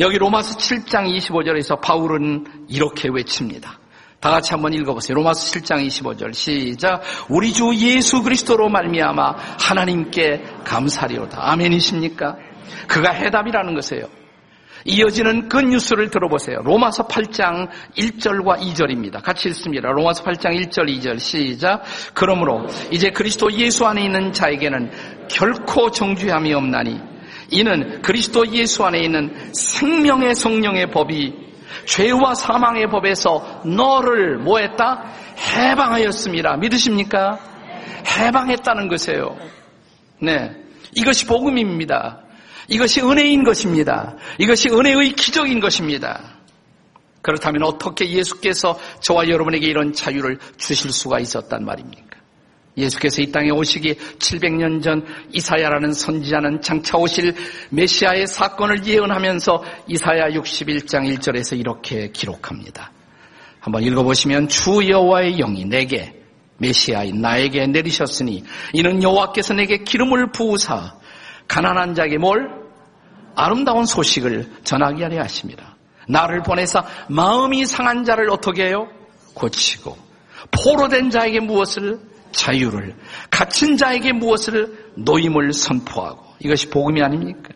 여기 0.00 0.18
로마서 0.18 0.56
7장 0.56 1.14
25절에서 1.16 1.80
바울은 1.80 2.66
이렇게 2.68 3.08
외칩니다. 3.12 3.78
다 4.20 4.30
같이 4.30 4.52
한번 4.52 4.72
읽어보세요. 4.72 5.16
로마서 5.16 5.52
7장 5.52 5.86
25절 5.86 6.32
시작. 6.32 7.02
우리 7.28 7.52
주 7.52 7.74
예수 7.74 8.22
그리스도로 8.22 8.70
말미암아 8.70 9.36
하나님께 9.60 10.44
감사리로다. 10.64 11.38
아멘이십니까? 11.52 12.36
그가 12.88 13.12
해답이라는 13.12 13.74
것이에요. 13.74 14.06
이어지는 14.86 15.48
그 15.48 15.60
뉴스를 15.60 16.10
들어보세요. 16.10 16.58
로마서 16.62 17.06
8장 17.06 17.68
1절과 17.96 18.60
2절입니다. 18.60 19.22
같이 19.22 19.48
읽습니다. 19.48 19.90
로마서 19.90 20.24
8장 20.24 20.58
1절 20.58 20.88
2절 20.88 21.18
시작. 21.18 21.82
그러므로 22.12 22.66
이제 22.90 23.10
그리스도 23.10 23.50
예수 23.52 23.86
안에 23.86 24.04
있는 24.04 24.32
자에게는 24.32 24.90
결코 25.28 25.90
정죄함이 25.90 26.52
없나니 26.52 27.13
이는 27.50 28.02
그리스도 28.02 28.46
예수 28.52 28.84
안에 28.84 29.00
있는 29.00 29.52
생명의 29.52 30.34
성령의 30.34 30.90
법이 30.90 31.44
죄와 31.86 32.34
사망의 32.34 32.88
법에서 32.88 33.62
너를 33.64 34.38
뭐했다? 34.38 35.04
해방하였습니다. 35.56 36.56
믿으십니까? 36.56 37.38
해방했다는 38.06 38.88
것이에요. 38.88 39.36
네. 40.20 40.52
이것이 40.94 41.26
복음입니다. 41.26 42.20
이것이 42.68 43.00
은혜인 43.00 43.44
것입니다. 43.44 44.16
이것이 44.38 44.70
은혜의 44.70 45.12
기적인 45.12 45.60
것입니다. 45.60 46.20
그렇다면 47.20 47.62
어떻게 47.64 48.08
예수께서 48.10 48.78
저와 49.00 49.28
여러분에게 49.28 49.66
이런 49.66 49.92
자유를 49.92 50.38
주실 50.56 50.92
수가 50.92 51.20
있었단 51.20 51.64
말입니까? 51.64 52.13
예수께서 52.76 53.22
이 53.22 53.30
땅에 53.30 53.50
오시기 53.50 53.94
700년 54.18 54.82
전 54.82 55.04
이사야라는 55.32 55.92
선지자는 55.92 56.60
장차 56.60 56.98
오실 56.98 57.34
메시아의 57.70 58.26
사건을 58.26 58.84
예언하면서 58.84 59.64
이사야 59.88 60.30
61장 60.30 61.16
1절에서 61.16 61.58
이렇게 61.58 62.10
기록합니다. 62.10 62.90
한번 63.60 63.82
읽어보시면 63.82 64.48
주 64.48 64.88
여호와의 64.88 65.36
영이 65.36 65.64
내게 65.66 66.20
메시아인 66.58 67.20
나에게 67.20 67.66
내리셨으니 67.66 68.44
이는 68.72 69.02
여호와께서 69.02 69.54
내게 69.54 69.78
기름을 69.78 70.32
부으사 70.32 70.96
가난한 71.48 71.94
자에게 71.94 72.18
뭘 72.18 72.50
아름다운 73.36 73.84
소식을 73.84 74.50
전하게 74.64 75.04
하려 75.04 75.22
하십니다. 75.22 75.76
나를 76.08 76.42
보내사 76.42 76.84
마음이 77.08 77.66
상한 77.66 78.04
자를 78.04 78.30
어떻게 78.30 78.66
해요? 78.66 78.88
고치고 79.34 79.96
포로된 80.50 81.10
자에게 81.10 81.40
무엇을 81.40 81.98
자유를 82.34 82.94
갇힌 83.30 83.76
자에게 83.76 84.12
무엇을 84.12 84.92
노임을 84.96 85.52
선포하고 85.52 86.24
이것이 86.40 86.68
복음이 86.68 87.02
아닙니까? 87.02 87.50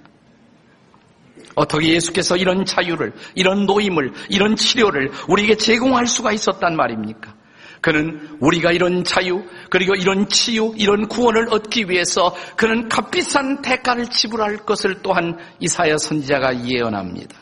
어떻게 1.54 1.88
예수께서 1.88 2.36
이런 2.36 2.64
자유를 2.64 3.12
이런 3.34 3.66
노임을 3.66 4.12
이런 4.28 4.56
치료를 4.56 5.10
우리에게 5.28 5.56
제공할 5.56 6.06
수가 6.06 6.32
있었단 6.32 6.76
말입니까? 6.76 7.34
그는 7.80 8.36
우리가 8.40 8.72
이런 8.72 9.04
자유, 9.04 9.44
그리고 9.70 9.94
이런 9.94 10.28
치유, 10.28 10.74
이런 10.76 11.06
구원을 11.06 11.48
얻기 11.52 11.88
위해서 11.88 12.34
그는 12.56 12.88
값비싼 12.88 13.62
대가를 13.62 14.06
지불할 14.08 14.58
것을 14.58 15.00
또한 15.02 15.38
이사야 15.60 15.98
선지자가 15.98 16.64
예언합니다. 16.66 17.36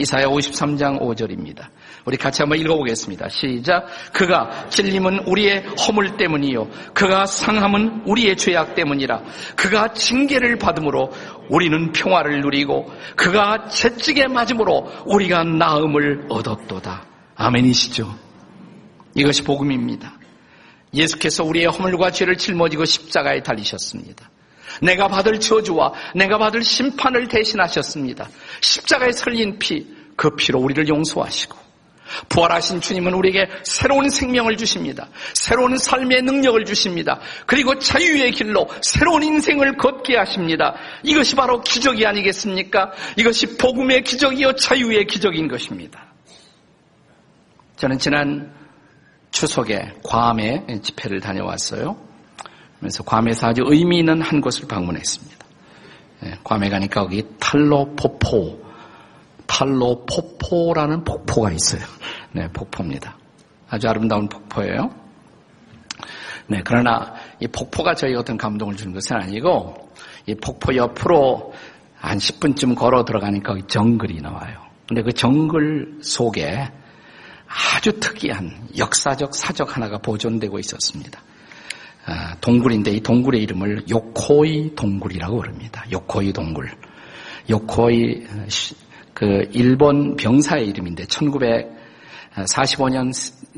이사야 0.00 0.26
53장 0.28 0.98
5절입니다. 0.98 1.68
우리 2.06 2.16
같이 2.16 2.40
한번 2.40 2.58
읽어보겠습니다. 2.58 3.28
시작. 3.28 3.86
그가 4.14 4.66
찔림은 4.70 5.26
우리의 5.26 5.62
허물 5.86 6.16
때문이요. 6.16 6.68
그가 6.94 7.26
상함은 7.26 8.04
우리의 8.06 8.36
죄악 8.36 8.74
때문이라. 8.74 9.22
그가 9.56 9.92
징계를 9.92 10.56
받음으로 10.56 11.10
우리는 11.50 11.92
평화를 11.92 12.40
누리고 12.40 12.90
그가 13.14 13.68
채찍에 13.68 14.28
맞음으로 14.28 14.90
우리가 15.04 15.44
나음을 15.44 16.24
얻었도다. 16.30 17.04
아멘이시죠? 17.34 18.14
이것이 19.14 19.44
복음입니다. 19.44 20.14
예수께서 20.94 21.44
우리의 21.44 21.66
허물과 21.66 22.10
죄를 22.10 22.36
짊어지고 22.36 22.86
십자가에 22.86 23.42
달리셨습니다. 23.42 24.30
내가 24.82 25.08
받을 25.08 25.40
저주와 25.40 25.92
내가 26.14 26.38
받을 26.38 26.62
심판을 26.62 27.28
대신하셨습니다. 27.28 28.28
십자가에 28.60 29.12
설린 29.12 29.58
피, 29.58 29.86
그 30.16 30.30
피로 30.36 30.60
우리를 30.60 30.88
용서하시고 30.88 31.70
부활하신 32.28 32.80
주님은 32.80 33.14
우리에게 33.14 33.48
새로운 33.62 34.08
생명을 34.08 34.56
주십니다. 34.56 35.08
새로운 35.34 35.76
삶의 35.76 36.22
능력을 36.22 36.64
주십니다. 36.64 37.20
그리고 37.46 37.78
자유의 37.78 38.32
길로 38.32 38.68
새로운 38.82 39.22
인생을 39.22 39.76
걷게 39.76 40.16
하십니다. 40.16 40.74
이것이 41.02 41.36
바로 41.36 41.60
기적이 41.60 42.06
아니겠습니까? 42.06 42.92
이것이 43.16 43.56
복음의 43.56 44.02
기적이요 44.02 44.54
자유의 44.56 45.06
기적인 45.06 45.48
것입니다. 45.48 46.04
저는 47.76 47.98
지난 47.98 48.52
추석에 49.30 49.94
괌에 50.02 50.66
집회를 50.82 51.20
다녀왔어요. 51.20 52.09
그래서 52.80 53.02
괌에서 53.02 53.48
아주 53.48 53.62
의미 53.66 53.98
있는 53.98 54.20
한 54.22 54.40
곳을 54.40 54.66
방문했습니다. 54.66 55.46
예, 56.24 56.38
괌에 56.42 56.68
가니까 56.68 57.02
거기 57.02 57.26
탈로포포, 57.38 58.60
탈로포포라는 59.46 61.04
폭포가 61.04 61.50
있어요. 61.52 61.82
네, 62.32 62.48
폭포입니다. 62.48 63.16
아주 63.68 63.88
아름다운 63.88 64.28
폭포예요. 64.28 64.90
네, 66.48 66.62
그러나 66.64 67.14
이 67.38 67.46
폭포가 67.46 67.94
저희 67.94 68.14
어떤 68.14 68.36
감동을 68.36 68.76
주는 68.76 68.92
것은 68.92 69.16
아니고 69.16 69.92
이 70.26 70.34
폭포 70.34 70.74
옆으로 70.74 71.54
한 71.94 72.18
10분쯤 72.18 72.76
걸어 72.76 73.04
들어가니까 73.04 73.56
정글이 73.68 74.20
나와요. 74.20 74.58
근데 74.88 75.02
그 75.02 75.12
정글 75.12 75.98
속에 76.02 76.68
아주 77.46 78.00
특이한 78.00 78.68
역사적 78.76 79.34
사적 79.34 79.76
하나가 79.76 79.98
보존되고 79.98 80.58
있었습니다. 80.58 81.20
아, 82.06 82.34
동굴인데 82.40 82.92
이 82.92 83.00
동굴의 83.00 83.42
이름을 83.42 83.84
요코이 83.90 84.74
동굴이라고 84.74 85.36
부릅니다. 85.36 85.84
요코이 85.92 86.32
동굴. 86.32 86.70
요코이 87.48 88.26
그 89.14 89.48
일본 89.52 90.16
병사의 90.16 90.68
이름인데 90.68 91.04
1945년 91.04 93.12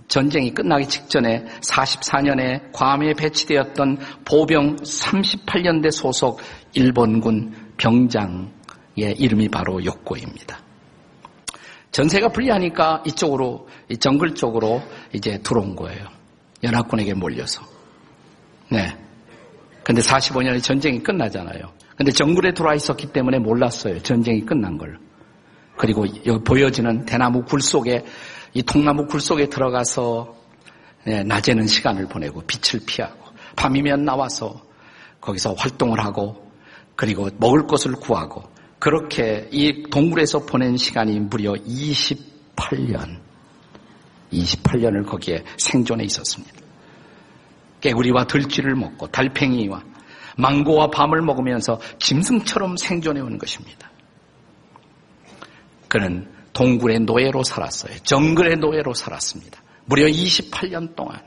전쟁이 0.09 0.53
끝나기 0.53 0.89
직전에 0.89 1.45
44년에 1.61 2.73
괌에 2.73 3.13
배치되었던 3.15 3.99
보병 4.25 4.77
38년대 4.77 5.91
소속 5.91 6.41
일본군 6.75 7.75
병장의 7.77 9.17
이름이 9.19 9.49
바로 9.49 9.85
요코입니다. 9.85 10.59
전세가 11.93 12.29
불리하니까 12.29 13.03
이쪽으로 13.07 13.69
이 13.91 13.99
정글 13.99 14.35
쪽으로 14.35 14.83
이제 15.13 15.39
들어온 15.43 15.77
거예요. 15.77 16.07
연합군에게 16.63 17.15
몰려서. 17.15 17.72
네. 18.73 18.97
근데 19.85 20.01
45년에 20.01 20.63
전쟁이 20.63 21.03
끝나잖아요. 21.03 21.71
근데 21.95 22.11
정글에 22.11 22.55
들어와 22.55 22.75
있었기 22.75 23.13
때문에 23.13 23.39
몰랐어요. 23.39 24.01
전쟁이 24.03 24.41
끝난 24.47 24.79
걸. 24.79 24.99
그리고 25.77 26.07
여기 26.25 26.43
보여지는 26.43 27.05
대나무 27.05 27.43
굴 27.45 27.61
속에 27.61 28.05
이 28.55 28.63
통나무 28.63 29.07
굴 29.07 29.21
속에 29.21 29.49
들어가서 29.49 30.35
네, 31.05 31.23
낮에는 31.23 31.67
시간을 31.67 32.07
보내고 32.07 32.43
빛을 32.43 32.85
피하고 32.87 33.19
밤이면 33.57 34.05
나와서 34.05 34.63
거기서 35.21 35.55
활동을 35.55 36.01
하고 36.01 36.51
그리고 36.97 37.29
먹을 37.39 37.67
것을 37.67 37.93
구하고 37.93 38.43
그렇게 38.79 39.49
이 39.53 39.91
동굴에서 39.91 40.47
보낸 40.47 40.77
시간이 40.77 41.21
무려 41.21 41.53
28년. 41.53 43.21
28년을 44.33 45.07
거기에 45.07 45.45
생존해 45.59 46.05
있었습니다. 46.05 46.62
깨구리와 47.83 48.25
들쥐를 48.25 48.75
먹고 48.75 49.09
달팽이와 49.09 49.83
망고와 50.39 50.89
밤을 50.91 51.21
먹으면서 51.21 51.79
짐승처럼 51.99 52.77
생존해 52.79 53.21
온 53.21 53.37
것입니다. 53.37 53.91
그는 55.89 56.27
동굴의 56.55 57.01
노예로 57.01 57.43
살았어요. 57.43 57.99
정글의 57.99 58.57
노예로 58.57 58.95
살았습니다. 58.95 59.61
무려 59.85 60.07
28년 60.07 60.97
동안 60.97 61.21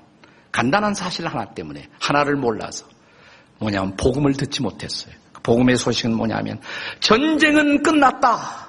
간단한 0.51 0.95
사실 0.95 1.27
하나 1.27 1.45
때문에 1.45 1.87
하나를 1.99 2.35
몰라서 2.35 2.87
뭐냐면 3.59 3.95
복음을 3.95 4.33
듣지 4.33 4.61
못했어요. 4.61 5.13
그 5.33 5.41
복음의 5.41 5.77
소식은 5.77 6.15
뭐냐면 6.15 6.59
전쟁은 6.99 7.83
끝났다. 7.83 8.65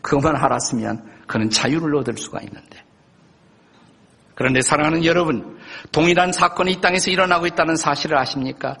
그것만 0.00 0.36
알았으면 0.36 1.24
그는 1.26 1.50
자유를 1.50 1.94
얻을 1.96 2.16
수가 2.16 2.40
있는데 2.40 2.84
그런데 4.34 4.60
사랑하는 4.62 5.04
여러분, 5.04 5.58
동일한 5.92 6.32
사건이 6.32 6.72
이 6.72 6.80
땅에서 6.80 7.10
일어나고 7.10 7.46
있다는 7.46 7.76
사실을 7.76 8.18
아십니까? 8.18 8.76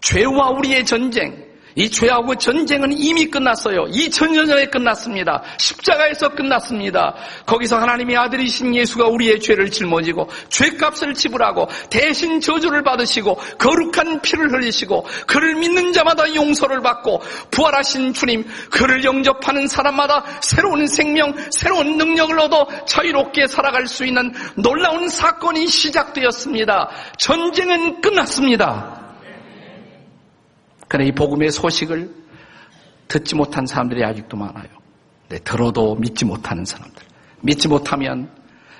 죄와 0.00 0.50
우리의 0.50 0.84
전쟁, 0.84 1.53
이 1.76 1.90
죄하고 1.90 2.36
전쟁은 2.36 2.92
이미 2.96 3.26
끝났어요. 3.26 3.84
2000년 3.86 4.46
전에 4.46 4.66
끝났습니다. 4.66 5.42
십자가에서 5.58 6.30
끝났습니다. 6.30 7.14
거기서 7.46 7.78
하나님의 7.78 8.16
아들이신 8.16 8.74
예수가 8.74 9.08
우리의 9.08 9.40
죄를 9.40 9.70
짊어지고 9.70 10.28
죄값을 10.48 11.14
지불하고 11.14 11.68
대신 11.90 12.40
저주를 12.40 12.82
받으시고 12.82 13.36
거룩한 13.58 14.20
피를 14.22 14.52
흘리시고 14.52 15.06
그를 15.26 15.56
믿는 15.56 15.92
자마다 15.92 16.32
용서를 16.34 16.80
받고 16.80 17.22
부활하신 17.50 18.14
주님 18.14 18.44
그를 18.70 19.04
영접하는 19.04 19.66
사람마다 19.66 20.24
새로운 20.42 20.86
생명, 20.86 21.34
새로운 21.50 21.96
능력을 21.96 22.38
얻어 22.38 22.68
자유롭게 22.86 23.46
살아갈 23.46 23.86
수 23.86 24.06
있는 24.06 24.32
놀라운 24.56 25.08
사건이 25.08 25.66
시작되었습니다. 25.66 26.90
전쟁은 27.18 28.00
끝났습니다. 28.00 29.03
그러나 30.94 31.08
이 31.08 31.10
복음의 31.10 31.50
소식을 31.50 32.08
듣지 33.08 33.34
못한 33.34 33.66
사람들이 33.66 34.04
아직도 34.04 34.36
많아요. 34.36 34.68
네, 35.28 35.40
들어도 35.40 35.96
믿지 35.96 36.24
못하는 36.24 36.64
사람들. 36.64 37.02
믿지 37.40 37.66
못하면 37.66 38.30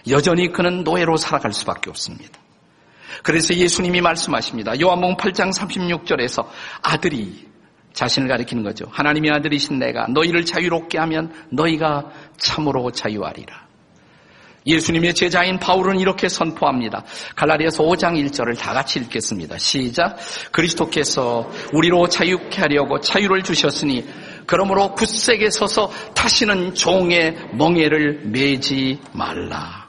여전히 0.09 0.53
그는 0.53 0.85
노예로 0.85 1.17
살아갈 1.17 1.53
수밖에 1.53 1.91
없습니다. 1.91 2.39
그래서 3.25 3.53
예수님이 3.53 4.01
말씀하십니다. 4.01 4.81
요한복음 4.81 5.17
8장 5.17 5.53
36절에서 5.53 6.47
아들이 6.83 7.49
자신을 7.95 8.29
가리키는 8.29 8.63
거죠. 8.63 8.87
하나님의 8.93 9.33
아들이신 9.33 9.81
내가 9.81 10.07
너희를 10.07 10.45
자유롭게 10.45 10.99
하면 10.99 11.33
너희가 11.51 12.13
참으로 12.37 12.93
자유하리라. 12.93 13.64
예수님의 14.67 15.15
제자인 15.15 15.59
바울은 15.59 15.99
이렇게 15.99 16.29
선포합니다. 16.29 17.05
갈라디아서 17.37 17.85
5장 17.85 18.15
1절을 18.25 18.59
다 18.59 18.73
같이 18.73 18.99
읽겠습니다. 19.01 19.59
시작. 19.59 20.17
그리스도께서 20.53 21.51
우리로 21.73 22.09
자유케 22.09 22.63
하려고 22.63 23.01
자유를 23.01 23.43
주셨으니 23.43 24.07
그러므로 24.47 24.95
굳세게 24.95 25.51
서서 25.51 25.91
다시는 26.15 26.75
종의 26.75 27.51
멍에를 27.53 28.23
매지 28.27 29.01
말라. 29.13 29.89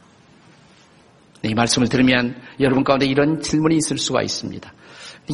네, 1.41 1.51
이 1.51 1.53
말씀을 1.53 1.87
들으면 1.87 2.41
여러분 2.59 2.83
가운데 2.83 3.05
이런 3.05 3.41
질문이 3.41 3.77
있을 3.77 3.97
수가 3.97 4.21
있습니다. 4.23 4.73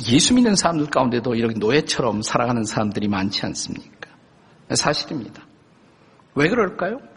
예수 0.09 0.33
믿는 0.33 0.55
사람들 0.55 0.87
가운데도 0.87 1.35
이렇게 1.35 1.55
노예처럼 1.57 2.21
살아가는 2.21 2.63
사람들이 2.63 3.07
많지 3.07 3.45
않습니까? 3.45 4.09
사실입니다. 4.73 5.43
왜 6.35 6.47
그럴까요? 6.47 7.10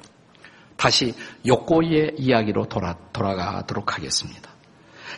다시 0.77 1.15
욕고의 1.47 2.15
이야기로 2.19 2.67
돌아, 2.67 2.97
돌아가도록 3.13 3.97
하겠습니다. 3.97 4.51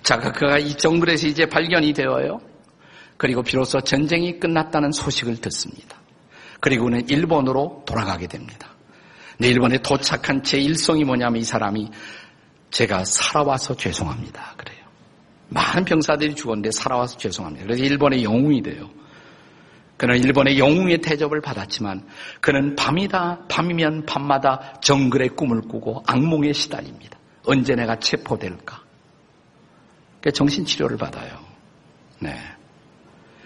자, 0.03 0.19
그가 0.19 0.59
이 0.59 0.77
정글에서 0.77 1.27
이제 1.27 1.47
발견이 1.47 1.93
되어요. 1.93 2.41
그리고 3.17 3.43
비로소 3.43 3.81
전쟁이 3.81 4.39
끝났다는 4.39 4.93
소식을 4.93 5.41
듣습니다. 5.41 5.97
그리고는 6.61 7.09
일본으로 7.09 7.83
돌아가게 7.87 8.27
됩니다. 8.27 8.69
내 9.39 9.49
일본에 9.49 9.79
도착한 9.79 10.43
제 10.43 10.59
일성이 10.59 11.05
뭐냐면 11.05 11.41
이 11.41 11.45
사람이 11.45 11.91
제가 12.71 13.05
살아와서 13.05 13.77
죄송합니다. 13.77 14.55
그래요. 14.57 14.85
많은 15.49 15.85
병사들이 15.85 16.35
죽었는데 16.35 16.71
살아와서 16.71 17.17
죄송합니다. 17.17 17.67
그래서 17.67 17.83
일본의 17.85 18.25
영웅이 18.25 18.63
돼요. 18.63 18.91
그는 19.97 20.19
일본의 20.19 20.59
영웅의 20.59 20.99
대접을 20.99 21.41
받았지만 21.41 22.07
그는 22.41 22.77
밤이다 22.77 23.47
밤이면 23.49 24.05
밤마다 24.07 24.75
정글의 24.83 25.31
꿈을 25.31 25.63
꾸고 25.63 26.03
악몽에 26.07 26.53
시달립니다. 26.53 27.19
언제 27.45 27.75
내가 27.75 27.99
체포될까? 27.99 28.83
그러니까 30.21 30.31
정신 30.35 30.65
치료를 30.65 30.97
받아요. 30.97 31.39
네. 32.19 32.37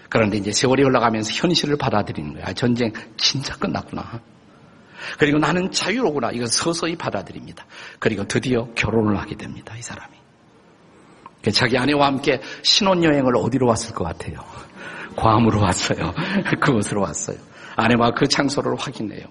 그런데 0.09 0.37
이제 0.37 0.51
세월이 0.51 0.83
올라가면서 0.83 1.31
현실을 1.33 1.77
받아들이는 1.77 2.33
거야. 2.33 2.53
전쟁 2.53 2.91
진짜 3.15 3.55
끝났구나. 3.55 4.19
그리고 5.17 5.37
나는 5.37 5.71
자유로구나. 5.71 6.31
이거 6.31 6.45
서서히 6.47 6.95
받아들입니다. 6.97 7.65
그리고 7.99 8.25
드디어 8.25 8.67
결혼을 8.75 9.17
하게 9.17 9.35
됩니다. 9.35 9.75
이 9.77 9.81
사람이. 9.81 10.17
자기 11.53 11.77
아내와 11.77 12.07
함께 12.07 12.41
신혼여행을 12.61 13.35
어디로 13.37 13.67
왔을 13.67 13.95
것 13.95 14.03
같아요? 14.03 14.43
괌으로 15.15 15.61
왔어요. 15.61 16.13
그곳으로 16.61 17.01
왔어요. 17.01 17.37
아내와 17.75 18.11
그 18.11 18.27
장소를 18.27 18.75
확인해요. 18.75 19.25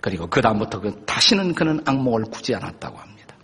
그리고 0.00 0.26
그 0.28 0.40
다음부터 0.40 0.80
그 0.80 1.04
다시는 1.04 1.54
그는 1.54 1.80
악몽을 1.84 2.24
꾸지 2.30 2.54
않았다고 2.54 2.98
합니다. 2.98 3.36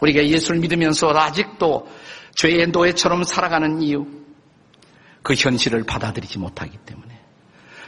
우리가 0.00 0.24
예수를 0.26 0.60
믿으면서 0.60 1.08
아직도 1.10 1.88
죄의 2.34 2.68
노예처럼 2.68 3.24
살아가는 3.24 3.82
이유, 3.82 4.06
그 5.22 5.34
현실을 5.34 5.84
받아들이지 5.84 6.38
못하기 6.38 6.78
때문에. 6.84 7.12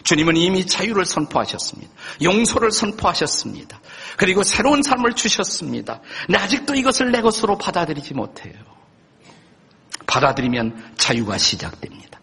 주님은 0.04 0.36
이미 0.36 0.66
자유를 0.66 1.06
선포하셨습니다. 1.06 1.90
용서를 2.22 2.70
선포하셨습니다. 2.70 3.80
그리고 4.18 4.42
새로운 4.42 4.82
삶을 4.82 5.14
주셨습니다. 5.14 6.00
근데 6.26 6.38
아직도 6.38 6.74
이것을 6.74 7.10
내 7.10 7.22
것으로 7.22 7.56
받아들이지 7.56 8.12
못해요. 8.12 8.52
받아들이면 10.06 10.94
자유가 10.96 11.38
시작됩니다. 11.38 12.13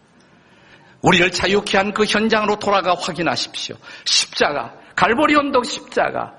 우리를 1.02 1.30
자유케 1.30 1.76
한 1.76 1.92
그 1.92 2.04
현장으로 2.04 2.58
돌아가 2.58 2.94
확인하십시오. 2.94 3.76
십자가, 4.04 4.72
갈보리 4.96 5.34
언덕 5.36 5.66
십자가, 5.66 6.32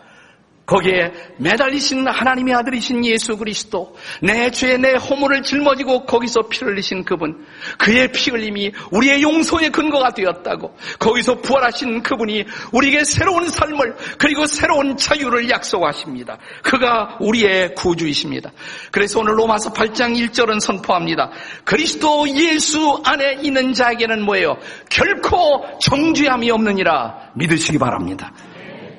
거기에 0.66 1.12
매달리신 1.38 2.08
하나님의 2.08 2.56
아들이신 2.56 3.06
예수 3.06 3.38
그리스도, 3.38 3.96
내 4.22 4.50
죄, 4.50 4.78
내 4.78 4.94
허물을 4.94 5.44
짊어지고 5.44 6.06
거기서 6.06 6.48
피를 6.48 6.74
흘리신 6.74 7.04
그분, 7.04 7.46
그의 7.78 8.12
피 8.12 8.32
흘림이 8.32 8.72
우리의 8.92 9.22
용서의 9.22 9.72
근거가 9.72 10.14
되었다고, 10.14 10.76
거기서 11.00 11.42
부활하신 11.42 12.04
그분이 12.04 12.46
우리에게 12.72 13.04
새로운 13.04 13.50
삶을, 13.50 13.96
그리고 14.18 14.46
새로운 14.46 14.96
자유를 14.96 15.50
약속하십니다. 15.50 16.38
그가 16.64 17.18
우리의 17.20 17.76
구주이십니다. 17.76 18.52
그래서 18.92 19.20
오늘 19.20 19.38
로마서 19.38 19.74
8장 19.74 20.18
1절은 20.18 20.62
선포합니다. 20.62 21.32
그리스도 21.66 22.28
예수 22.30 23.02
안에 23.04 23.40
있는 23.42 23.74
자에게는 23.74 24.24
뭐예요? 24.24 24.58
결코 24.90 25.66
정죄함이 25.82 26.50
없느니라 26.52 27.32
믿으시기 27.36 27.78
바랍니다. 27.78 28.32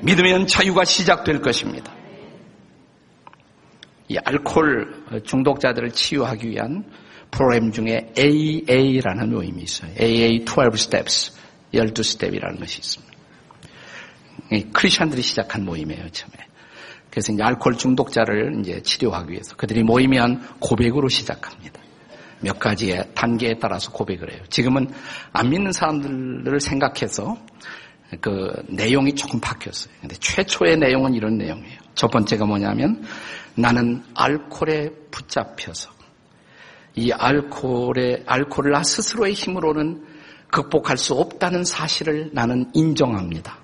믿으면 0.04 0.46
자유가 0.46 0.84
시작될 0.84 1.40
것입니다. 1.40 1.92
이 4.08 4.18
알코올 4.18 5.22
중독자들을 5.24 5.92
치유하기 5.92 6.50
위한 6.50 6.84
프로그램 7.30 7.72
중에 7.72 8.12
AA라는 8.18 9.32
모임이 9.32 9.62
있어요. 9.62 9.90
AA 9.98 10.44
12 10.44 10.74
steps, 10.74 11.32
12스텝이라는 11.72 12.60
것이 12.60 12.78
있습니다. 12.80 13.14
크리스천들이 14.72 15.22
시작한 15.22 15.64
모임이에요, 15.64 16.10
처음에. 16.10 16.34
그래서 17.10 17.32
이제 17.32 17.42
알코올 17.42 17.76
중독자를 17.76 18.60
이제 18.60 18.82
치료하기 18.82 19.32
위해서 19.32 19.56
그들이 19.56 19.82
모이면 19.82 20.58
고백으로 20.60 21.08
시작합니다. 21.08 21.80
몇 22.40 22.58
가지의 22.58 23.10
단계에 23.14 23.54
따라서 23.58 23.90
고백을 23.90 24.30
해요. 24.32 24.42
지금은 24.50 24.88
안 25.32 25.48
믿는 25.48 25.72
사람들을 25.72 26.60
생각해서 26.60 27.38
그 28.20 28.52
내용이 28.68 29.14
조금 29.14 29.40
바뀌었어요. 29.40 29.94
근데 30.00 30.14
최초의 30.16 30.78
내용은 30.78 31.14
이런 31.14 31.38
내용이에요. 31.38 31.78
첫 31.94 32.10
번째가 32.10 32.44
뭐냐면 32.46 33.04
나는 33.56 34.02
알코올에 34.14 34.90
붙잡혀서 35.10 35.90
이 36.96 37.12
알코올에 37.12 38.24
알코올을 38.26 38.72
나 38.72 38.82
스스로의 38.82 39.34
힘으로는 39.34 40.04
극복할 40.50 40.96
수 40.96 41.14
없다는 41.14 41.64
사실을 41.64 42.30
나는 42.32 42.70
인정합니다. 42.74 43.58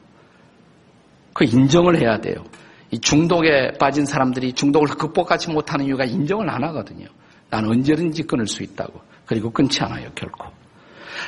그 1.32 1.44
인정을 1.44 2.00
해야 2.00 2.18
돼요. 2.18 2.44
이 2.90 2.98
중독에 2.98 3.72
빠진 3.78 4.04
사람들이 4.04 4.52
중독을 4.52 4.88
극복하지 4.96 5.50
못하는 5.50 5.86
이유가 5.86 6.04
인정을 6.04 6.50
안 6.50 6.64
하거든요. 6.64 7.06
나는 7.48 7.70
언제든지 7.70 8.24
끊을 8.24 8.46
수 8.46 8.62
있다고. 8.64 9.00
그리고 9.26 9.50
끊지 9.50 9.80
않아요, 9.82 10.10
결코. 10.14 10.46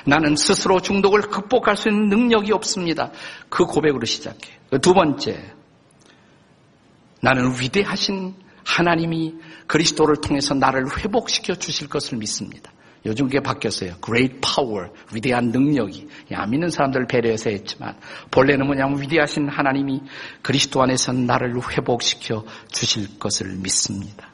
나는 0.06 0.36
스스로 0.36 0.80
중독을 0.80 1.22
극복할 1.22 1.76
수 1.76 1.88
있는 1.88 2.08
능력이 2.08 2.52
없습니다. 2.52 3.10
그 3.48 3.64
고백으로 3.64 4.04
시작해. 4.04 4.50
두 4.80 4.94
번째, 4.94 5.52
나는 7.20 7.52
위대하신 7.60 8.34
하나님이 8.64 9.34
그리스도를 9.66 10.16
통해서 10.16 10.54
나를 10.54 10.86
회복시켜 10.98 11.54
주실 11.54 11.88
것을 11.88 12.18
믿습니다. 12.18 12.72
요즘 13.04 13.26
그게 13.26 13.40
바뀌었어요. 13.40 13.96
Great 14.04 14.40
power, 14.40 14.90
위대한 15.12 15.50
능력이. 15.50 16.08
안 16.32 16.50
믿는 16.50 16.70
사람들을 16.70 17.06
배려해서 17.08 17.50
했지만, 17.50 17.98
본래는 18.30 18.64
뭐냐면 18.66 19.00
위대하신 19.00 19.48
하나님이 19.48 20.02
그리스도 20.40 20.80
안에서 20.82 21.12
나를 21.12 21.54
회복시켜 21.56 22.44
주실 22.70 23.18
것을 23.18 23.56
믿습니다. 23.56 24.28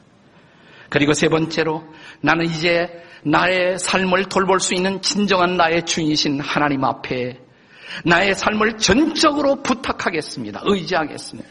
그리고 0.89 1.13
세 1.13 1.29
번째로, 1.29 1.83
나는 2.21 2.45
이제 2.45 3.03
나의 3.23 3.77
삶을 3.79 4.25
돌볼 4.25 4.59
수 4.59 4.73
있는 4.73 5.01
진정한 5.01 5.57
나의 5.57 5.85
주인이신 5.85 6.39
하나님 6.39 6.83
앞에 6.83 7.39
나의 8.05 8.35
삶을 8.35 8.77
전적으로 8.77 9.61
부탁하겠습니다. 9.61 10.61
의지하겠습니다. 10.63 11.49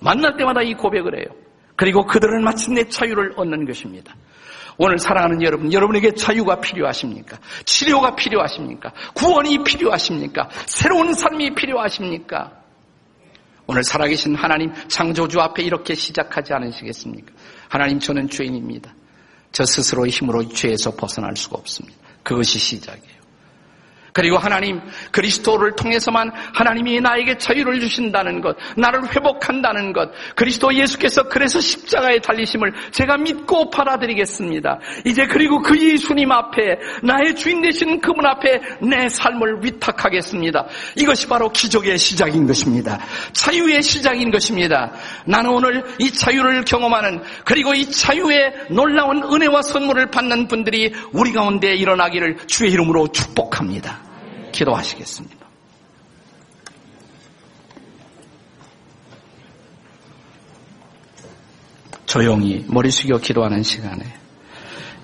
만날 0.00 0.36
때마다 0.36 0.62
이 0.62 0.74
고백을 0.74 1.18
해요. 1.18 1.26
그리고 1.76 2.04
그들은 2.04 2.44
마침내 2.44 2.88
자유를 2.88 3.34
얻는 3.36 3.66
것입니다. 3.66 4.14
오늘 4.76 4.98
사랑하는 4.98 5.42
여러분, 5.42 5.72
여러분에게 5.72 6.12
자유가 6.14 6.60
필요하십니까? 6.60 7.38
치료가 7.64 8.16
필요하십니까? 8.16 8.92
구원이 9.14 9.62
필요하십니까? 9.62 10.48
새로운 10.66 11.12
삶이 11.12 11.54
필요하십니까? 11.54 12.52
오늘 13.66 13.82
살아계신 13.82 14.34
하나님 14.34 14.72
창조주 14.88 15.40
앞에 15.40 15.62
이렇게 15.62 15.94
시작하지 15.94 16.52
않으시겠습니까? 16.52 17.32
하나님 17.68 17.98
저는 17.98 18.28
죄인입니다. 18.28 18.92
저 19.54 19.64
스스로의 19.64 20.10
힘으로 20.10 20.48
죄에서 20.48 20.90
벗어날 20.96 21.36
수가 21.36 21.58
없습니다. 21.58 21.96
그것이 22.24 22.58
시작이에요. 22.58 23.13
그리고 24.14 24.38
하나님 24.38 24.80
그리스도를 25.10 25.72
통해서만 25.74 26.30
하나님이 26.54 27.00
나에게 27.00 27.36
자유를 27.36 27.80
주신다는 27.80 28.40
것, 28.40 28.56
나를 28.76 29.12
회복한다는 29.12 29.92
것, 29.92 30.08
그리스도 30.36 30.72
예수께서 30.72 31.24
그래서 31.24 31.60
십자가에 31.60 32.20
달리심을 32.20 32.72
제가 32.92 33.16
믿고 33.16 33.70
받아들이겠습니다. 33.70 34.78
이제 35.04 35.26
그리고 35.26 35.60
그 35.60 35.76
예수님 35.76 36.30
앞에 36.30 36.78
나의 37.02 37.34
주인 37.34 37.60
되신 37.60 38.00
그분 38.00 38.24
앞에 38.24 38.60
내 38.82 39.08
삶을 39.08 39.64
위탁하겠습니다. 39.64 40.64
이것이 40.94 41.26
바로 41.26 41.50
기적의 41.50 41.98
시작인 41.98 42.46
것입니다. 42.46 43.00
자유의 43.32 43.82
시작인 43.82 44.30
것입니다. 44.30 44.92
나는 45.26 45.50
오늘 45.50 45.82
이 45.98 46.08
자유를 46.12 46.64
경험하는 46.64 47.20
그리고 47.44 47.74
이 47.74 47.90
자유의 47.90 48.66
놀라운 48.70 49.24
은혜와 49.24 49.62
선물을 49.62 50.12
받는 50.12 50.46
분들이 50.46 50.94
우리 51.12 51.32
가운데 51.32 51.74
일어나기를 51.74 52.46
주의 52.46 52.70
이름으로 52.70 53.08
축복합니다. 53.08 54.03
기도하시겠습니다. 54.54 55.46
조용히 62.06 62.64
머리 62.68 62.90
숙여 62.92 63.18
기도하는 63.18 63.64
시간에 63.64 64.04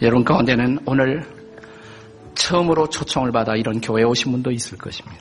여러분 0.01 0.25
가운데는 0.25 0.79
오늘 0.87 1.23
처음으로 2.37 2.89
초청을 2.89 3.33
받아 3.33 3.57
이런 3.57 3.81
교회에 3.81 4.05
오신 4.05 4.31
분도 4.31 4.53
있을 4.53 4.79
것입니다. 4.79 5.19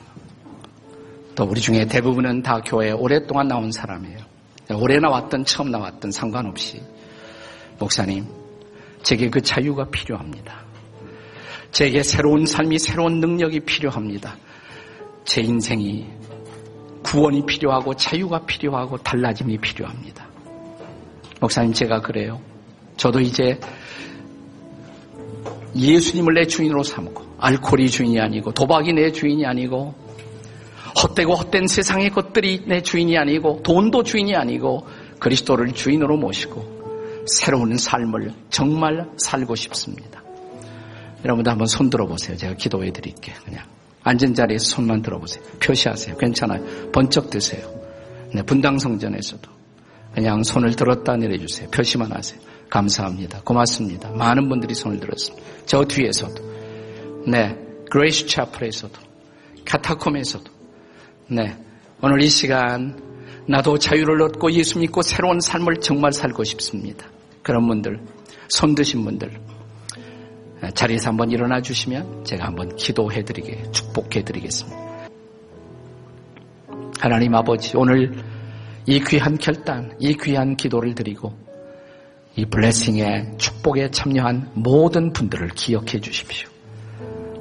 또 1.34 1.44
우리 1.44 1.60
중에 1.60 1.86
대부분은 1.86 2.42
다 2.42 2.60
교회에 2.60 2.92
오랫동안 2.92 3.48
나온 3.48 3.72
사람이에요. 3.72 4.18
오래 4.76 4.98
나왔든 4.98 5.44
처음 5.44 5.72
나왔든 5.72 6.12
상관없이 6.12 6.80
목사님 7.80 8.26
제게 9.02 9.28
그 9.28 9.40
자유가 9.40 9.84
필요합니다. 9.90 10.69
제게 11.70 12.02
새로운 12.02 12.46
삶이 12.46 12.78
새로운 12.78 13.20
능력이 13.20 13.60
필요합니다. 13.60 14.36
제 15.24 15.40
인생이 15.40 16.06
구원이 17.02 17.46
필요하고 17.46 17.94
자유가 17.94 18.44
필요하고 18.44 18.98
달라짐이 18.98 19.58
필요합니다. 19.58 20.28
목사님 21.40 21.72
제가 21.72 22.00
그래요. 22.00 22.40
저도 22.96 23.20
이제 23.20 23.58
예수님을 25.74 26.34
내 26.34 26.46
주인으로 26.46 26.82
삼고 26.82 27.36
알코올이 27.38 27.88
주인이 27.88 28.20
아니고 28.20 28.52
도박이 28.52 28.92
내 28.92 29.12
주인이 29.12 29.46
아니고 29.46 29.94
헛되고 31.02 31.34
헛된 31.34 31.66
세상의 31.66 32.10
것들이 32.10 32.64
내 32.66 32.82
주인이 32.82 33.16
아니고 33.16 33.62
돈도 33.62 34.02
주인이 34.02 34.34
아니고 34.34 34.86
그리스도를 35.18 35.72
주인으로 35.72 36.16
모시고 36.16 37.24
새로운 37.26 37.76
삶을 37.76 38.32
정말 38.50 39.08
살고 39.16 39.54
싶습니다. 39.54 40.19
여러분도 41.24 41.50
한번 41.50 41.66
손 41.66 41.90
들어보세요. 41.90 42.36
제가 42.36 42.54
기도해 42.54 42.92
드릴게요. 42.92 43.36
그냥 43.44 43.64
앉은 44.02 44.34
자리에서 44.34 44.64
손만 44.64 45.02
들어보세요. 45.02 45.44
표시하세요. 45.60 46.16
괜찮아요. 46.16 46.90
번쩍 46.92 47.30
드세요. 47.30 47.68
네, 48.32 48.42
분당 48.42 48.78
성전에서도 48.78 49.50
그냥 50.14 50.42
손을 50.42 50.74
들었다 50.74 51.16
내려주세요. 51.16 51.70
표시만 51.70 52.12
하세요. 52.12 52.40
감사합니다. 52.70 53.42
고맙습니다. 53.42 54.10
많은 54.10 54.48
분들이 54.48 54.74
손을 54.74 55.00
들었습니다. 55.00 55.44
저 55.66 55.84
뒤에서도, 55.84 56.34
네, 57.26 57.56
그레이스 57.90 58.26
채플에서도, 58.26 58.94
카타콤에서도, 59.64 60.50
네, 61.28 61.56
오늘 62.00 62.22
이 62.22 62.28
시간 62.28 63.10
나도 63.46 63.78
자유를 63.78 64.22
얻고 64.22 64.52
예수 64.52 64.78
믿고 64.78 65.02
새로운 65.02 65.40
삶을 65.40 65.76
정말 65.80 66.12
살고 66.12 66.44
싶습니다. 66.44 67.06
그런 67.42 67.66
분들, 67.66 68.00
손 68.48 68.74
드신 68.74 69.04
분들, 69.04 69.40
자리에서 70.74 71.10
한번 71.10 71.30
일어나 71.30 71.60
주시면 71.60 72.24
제가 72.24 72.46
한번 72.46 72.74
기도해 72.76 73.24
드리게, 73.24 73.62
축복해 73.72 74.24
드리겠습니다. 74.24 74.78
하나님 77.00 77.34
아버지, 77.34 77.76
오늘 77.76 78.12
이 78.86 79.00
귀한 79.00 79.38
결단, 79.38 79.96
이 79.98 80.14
귀한 80.14 80.56
기도를 80.56 80.94
드리고 80.94 81.32
이 82.36 82.44
blessing의 82.44 83.38
축복에 83.38 83.90
참여한 83.90 84.50
모든 84.54 85.12
분들을 85.12 85.48
기억해 85.48 86.00
주십시오. 86.00 86.48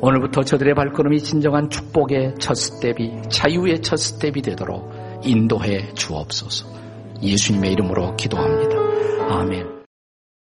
오늘부터 0.01 0.43
저들의 0.43 0.75
발걸음이 0.75 1.19
진정한 1.19 1.69
축복의 1.69 2.35
첫 2.39 2.53
스텝이 2.55 3.23
자유의 3.29 3.81
첫 3.81 3.97
스텝이 3.97 4.41
되도록 4.41 4.91
인도해 5.23 5.93
주옵소서. 5.93 6.67
예수님의 7.21 7.73
이름으로 7.73 8.15
기도합니다. 8.15 8.77
아멘. 9.29 9.78